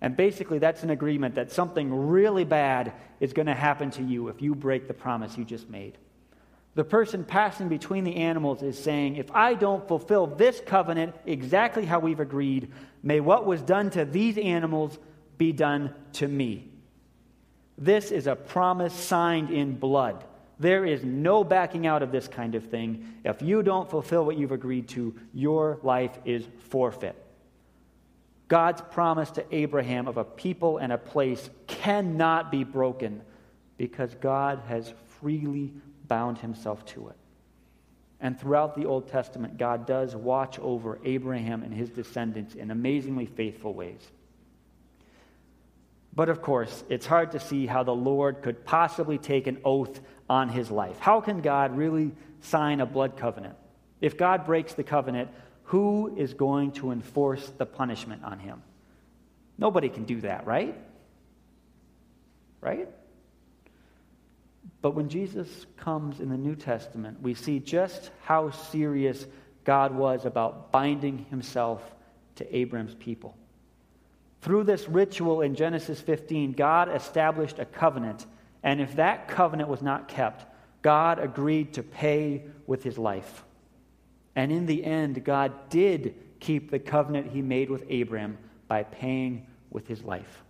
And 0.00 0.16
basically, 0.16 0.58
that's 0.58 0.82
an 0.82 0.90
agreement 0.90 1.36
that 1.36 1.52
something 1.52 2.08
really 2.08 2.44
bad 2.44 2.92
is 3.20 3.32
going 3.32 3.46
to 3.46 3.54
happen 3.54 3.92
to 3.92 4.02
you 4.02 4.28
if 4.28 4.42
you 4.42 4.54
break 4.54 4.88
the 4.88 4.94
promise 4.94 5.38
you 5.38 5.44
just 5.44 5.70
made. 5.70 5.96
The 6.74 6.84
person 6.84 7.24
passing 7.24 7.68
between 7.68 8.04
the 8.04 8.16
animals 8.16 8.62
is 8.62 8.82
saying, 8.82 9.16
If 9.16 9.30
I 9.30 9.54
don't 9.54 9.86
fulfill 9.86 10.26
this 10.26 10.60
covenant 10.66 11.14
exactly 11.24 11.84
how 11.84 12.00
we've 12.00 12.18
agreed, 12.18 12.72
may 13.02 13.20
what 13.20 13.46
was 13.46 13.62
done 13.62 13.90
to 13.90 14.04
these 14.04 14.36
animals 14.38 14.98
be 15.38 15.52
done 15.52 15.94
to 16.14 16.26
me. 16.26 16.68
This 17.78 18.10
is 18.10 18.26
a 18.26 18.36
promise 18.36 18.92
signed 18.92 19.50
in 19.50 19.76
blood. 19.76 20.24
There 20.62 20.84
is 20.84 21.02
no 21.02 21.42
backing 21.42 21.88
out 21.88 22.04
of 22.04 22.12
this 22.12 22.28
kind 22.28 22.54
of 22.54 22.66
thing. 22.66 23.14
If 23.24 23.42
you 23.42 23.64
don't 23.64 23.90
fulfill 23.90 24.24
what 24.24 24.36
you've 24.36 24.52
agreed 24.52 24.86
to, 24.90 25.12
your 25.34 25.80
life 25.82 26.16
is 26.24 26.46
forfeit. 26.68 27.16
God's 28.46 28.80
promise 28.80 29.32
to 29.32 29.44
Abraham 29.50 30.06
of 30.06 30.18
a 30.18 30.24
people 30.24 30.78
and 30.78 30.92
a 30.92 30.98
place 30.98 31.50
cannot 31.66 32.52
be 32.52 32.62
broken 32.62 33.22
because 33.76 34.14
God 34.20 34.62
has 34.68 34.94
freely 35.20 35.72
bound 36.06 36.38
himself 36.38 36.84
to 36.86 37.08
it. 37.08 37.16
And 38.20 38.38
throughout 38.38 38.76
the 38.76 38.86
Old 38.86 39.08
Testament, 39.08 39.58
God 39.58 39.84
does 39.84 40.14
watch 40.14 40.60
over 40.60 41.00
Abraham 41.04 41.64
and 41.64 41.74
his 41.74 41.90
descendants 41.90 42.54
in 42.54 42.70
amazingly 42.70 43.26
faithful 43.26 43.74
ways. 43.74 44.12
But 46.14 46.28
of 46.28 46.40
course, 46.40 46.84
it's 46.88 47.06
hard 47.06 47.32
to 47.32 47.40
see 47.40 47.66
how 47.66 47.82
the 47.82 47.94
Lord 47.94 48.42
could 48.42 48.64
possibly 48.64 49.18
take 49.18 49.48
an 49.48 49.58
oath 49.64 49.98
on 50.32 50.48
his 50.48 50.70
life. 50.70 50.98
How 50.98 51.20
can 51.20 51.42
God 51.42 51.76
really 51.76 52.10
sign 52.40 52.80
a 52.80 52.86
blood 52.86 53.18
covenant? 53.18 53.54
If 54.00 54.16
God 54.16 54.46
breaks 54.46 54.72
the 54.72 54.82
covenant, 54.82 55.28
who 55.64 56.16
is 56.16 56.32
going 56.32 56.72
to 56.72 56.90
enforce 56.90 57.46
the 57.58 57.66
punishment 57.66 58.24
on 58.24 58.38
him? 58.38 58.62
Nobody 59.58 59.90
can 59.90 60.04
do 60.04 60.22
that, 60.22 60.46
right? 60.46 60.74
Right? 62.62 62.88
But 64.80 64.94
when 64.94 65.10
Jesus 65.10 65.66
comes 65.76 66.18
in 66.18 66.30
the 66.30 66.38
New 66.38 66.56
Testament, 66.56 67.20
we 67.20 67.34
see 67.34 67.58
just 67.58 68.10
how 68.22 68.52
serious 68.52 69.26
God 69.64 69.94
was 69.94 70.24
about 70.24 70.72
binding 70.72 71.26
himself 71.28 71.82
to 72.36 72.56
Abram's 72.56 72.94
people. 72.94 73.36
Through 74.40 74.64
this 74.64 74.88
ritual 74.88 75.42
in 75.42 75.56
Genesis 75.56 76.00
15, 76.00 76.52
God 76.52 76.88
established 76.88 77.58
a 77.58 77.66
covenant, 77.66 78.24
and 78.62 78.80
if 78.80 78.96
that 78.96 79.28
covenant 79.28 79.68
was 79.68 79.82
not 79.82 80.08
kept, 80.08 80.46
God 80.82 81.18
agreed 81.18 81.74
to 81.74 81.82
pay 81.82 82.44
with 82.66 82.82
his 82.82 82.98
life. 82.98 83.44
And 84.34 84.50
in 84.50 84.66
the 84.66 84.84
end, 84.84 85.24
God 85.24 85.52
did 85.68 86.14
keep 86.40 86.70
the 86.70 86.78
covenant 86.78 87.30
he 87.32 87.42
made 87.42 87.70
with 87.70 87.90
Abram 87.90 88.38
by 88.68 88.82
paying 88.82 89.46
with 89.70 89.86
his 89.86 90.02
life. 90.02 90.42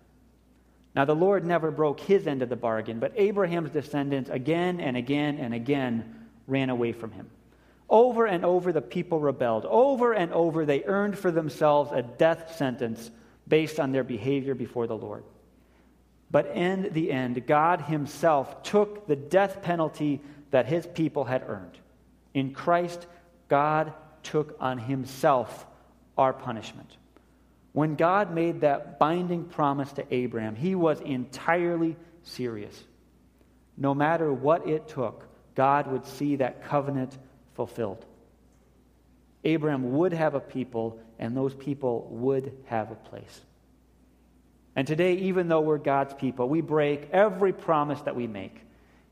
Now, 0.95 1.05
the 1.05 1.15
Lord 1.15 1.45
never 1.45 1.71
broke 1.71 2.01
his 2.01 2.27
end 2.27 2.43
of 2.43 2.49
the 2.49 2.57
bargain, 2.57 2.99
but 2.99 3.13
Abraham's 3.17 3.71
descendants 3.71 4.29
again 4.29 4.79
and 4.79 4.97
again 4.97 5.39
and 5.39 5.55
again 5.55 6.27
ran 6.47 6.71
away 6.71 6.93
from 6.93 7.13
him. 7.13 7.31
Over 7.89 8.27
and 8.27 8.45
over, 8.45 8.73
the 8.73 8.83
people 8.83 9.21
rebelled. 9.21 9.67
Over 9.67 10.13
and 10.13 10.33
over, 10.33 10.65
they 10.65 10.85
earned 10.85 11.19
for 11.19 11.31
themselves 11.31 11.93
a 11.93 12.03
death 12.03 12.57
sentence 12.57 13.11
based 13.49 13.81
on 13.81 13.93
their 13.93 14.05
behavior 14.05 14.55
before 14.55 14.87
the 14.87 14.97
Lord. 14.97 15.25
But 16.33 16.47
in 16.49 16.93
the 16.93 17.13
end, 17.13 17.47
God 17.47 17.83
Himself 17.83 18.63
took 18.63 19.07
the 19.07 19.17
death 19.17 19.63
penalty 19.63 20.21
that 20.51 20.67
His 20.67 20.87
people 20.87 21.25
had 21.25 21.45
earned. 21.47 21.79
In 22.35 22.53
Christ, 22.53 23.07
God 23.49 23.93
took 24.23 24.57
on 24.59 24.79
Himself 24.79 25.67
our 26.17 26.33
punishment. 26.33 26.97
When 27.73 27.95
God 27.95 28.35
made 28.35 28.63
that 28.63 28.99
binding 28.99 29.45
promise 29.45 29.93
to 29.93 30.15
Abraham, 30.15 30.55
he 30.55 30.75
was 30.75 31.01
entirely 31.01 31.97
serious. 32.23 32.83
No 33.77 33.95
matter 33.95 34.33
what 34.33 34.69
it 34.69 34.89
took, 34.89 35.27
God 35.55 35.87
would 35.87 36.07
see 36.07 36.37
that 36.37 36.65
covenant 36.65 37.17
fulfilled. 37.55 38.05
Abraham 39.45 39.93
would 39.93 40.13
have 40.13 40.35
a 40.35 40.41
people, 40.41 41.01
and 41.19 41.37
those 41.37 41.55
people 41.55 42.07
would 42.11 42.57
have 42.67 42.91
a 42.91 42.95
place. 42.95 43.41
And 44.75 44.87
today, 44.87 45.15
even 45.15 45.49
though 45.49 45.61
we're 45.61 45.79
God's 45.79 46.15
people, 46.15 46.49
we 46.49 46.61
break 46.61 47.09
every 47.13 47.53
promise 47.53 48.01
that 48.03 48.17
we 48.17 48.27
make. 48.27 48.59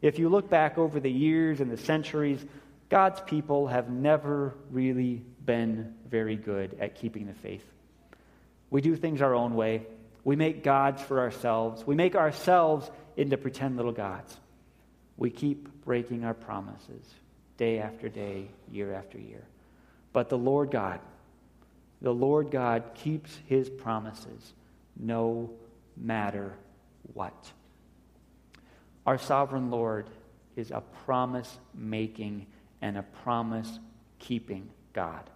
If 0.01 0.19
you 0.19 0.29
look 0.29 0.49
back 0.49 0.79
over 0.79 1.01
the 1.01 1.11
years 1.11 1.61
and 1.61 1.71
the 1.71 1.77
centuries, 1.77 2.45
God's 2.89 3.21
people 3.21 3.67
have 3.67 3.91
never 3.91 4.55
really 4.71 5.23
been 5.45 5.95
very 6.09 6.37
good 6.37 6.77
at 6.81 6.95
keeping 6.95 7.27
the 7.27 7.35
faith. 7.35 7.65
We 8.71 8.81
do 8.81 8.97
things 8.97 9.21
our 9.21 9.35
own 9.35 9.55
way. 9.55 9.87
We 10.25 10.37
make 10.37 10.65
gods 10.65 11.03
for 11.03 11.21
ourselves. 11.21 11.87
We 11.87 11.95
make 11.95 12.15
ourselves 12.15 12.91
into 13.17 13.37
pretend 13.37 13.77
little 13.77 13.93
gods. 13.93 14.37
We 15.17 15.31
keep 15.31 15.85
breaking 15.85 16.25
our 16.25 16.35
promises 16.35 17.05
day 17.59 17.79
after 17.79 18.09
day, 18.09 18.49
year 18.73 18.95
after 18.95 19.19
year. 19.19 19.45
But 20.15 20.31
the 20.31 20.39
Lord 20.39 20.71
God, 20.71 21.01
the 22.01 22.15
Lord 22.15 22.51
God 22.51 22.83
keeps 22.95 23.39
his 23.47 23.69
promises 23.69 24.55
no 25.01 25.51
matter 25.97 26.55
what. 27.15 27.53
Our 29.07 29.19
sovereign 29.19 29.71
Lord 29.71 30.09
is 30.57 30.71
a 30.71 30.83
promise 31.05 31.59
making 31.75 32.47
and 32.83 32.99
a 32.99 33.03
promise 33.03 33.79
keeping 34.19 34.69
God. 34.93 35.29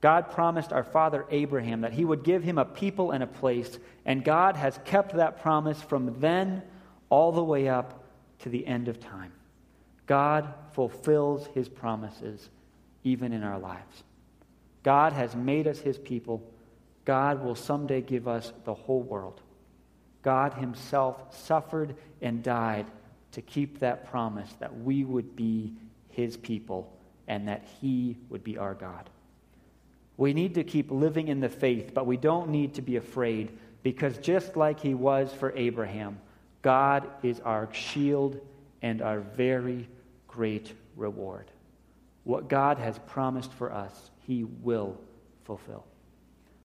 God 0.00 0.30
promised 0.30 0.72
our 0.72 0.84
father 0.84 1.24
Abraham 1.30 1.80
that 1.80 1.94
he 1.94 2.04
would 2.04 2.24
give 2.24 2.42
him 2.42 2.58
a 2.58 2.64
people 2.64 3.10
and 3.10 3.22
a 3.22 3.26
place, 3.26 3.78
and 4.04 4.22
God 4.22 4.56
has 4.56 4.78
kept 4.84 5.14
that 5.14 5.40
promise 5.40 5.80
from 5.80 6.20
then 6.20 6.62
all 7.08 7.32
the 7.32 7.42
way 7.42 7.68
up 7.68 8.04
to 8.40 8.48
the 8.48 8.66
end 8.66 8.88
of 8.88 9.00
time. 9.00 9.32
God 10.06 10.52
fulfills 10.72 11.46
his 11.54 11.68
promises 11.68 12.50
even 13.02 13.32
in 13.32 13.42
our 13.42 13.58
lives. 13.58 14.02
God 14.82 15.14
has 15.14 15.34
made 15.34 15.66
us 15.66 15.78
his 15.78 15.96
people. 15.96 16.42
God 17.04 17.44
will 17.44 17.54
someday 17.54 18.00
give 18.00 18.26
us 18.26 18.52
the 18.64 18.74
whole 18.74 19.02
world. 19.02 19.40
God 20.22 20.54
himself 20.54 21.36
suffered 21.36 21.94
and 22.22 22.42
died 22.42 22.86
to 23.32 23.42
keep 23.42 23.80
that 23.80 24.10
promise 24.10 24.50
that 24.60 24.80
we 24.80 25.04
would 25.04 25.36
be 25.36 25.72
his 26.10 26.36
people 26.36 26.96
and 27.28 27.48
that 27.48 27.66
he 27.80 28.16
would 28.30 28.42
be 28.42 28.56
our 28.56 28.74
God. 28.74 29.10
We 30.16 30.32
need 30.32 30.54
to 30.54 30.64
keep 30.64 30.90
living 30.90 31.28
in 31.28 31.40
the 31.40 31.48
faith, 31.48 31.92
but 31.92 32.06
we 32.06 32.16
don't 32.16 32.50
need 32.50 32.74
to 32.74 32.82
be 32.82 32.96
afraid 32.96 33.50
because 33.82 34.16
just 34.18 34.56
like 34.56 34.80
he 34.80 34.94
was 34.94 35.32
for 35.32 35.52
Abraham, 35.56 36.18
God 36.62 37.08
is 37.22 37.40
our 37.40 37.68
shield 37.72 38.40
and 38.80 39.02
our 39.02 39.20
very 39.20 39.88
great 40.28 40.72
reward. 40.96 41.50
What 42.22 42.48
God 42.48 42.78
has 42.78 42.98
promised 43.00 43.52
for 43.52 43.72
us, 43.72 44.10
he 44.26 44.44
will 44.44 44.96
fulfill. 45.44 45.84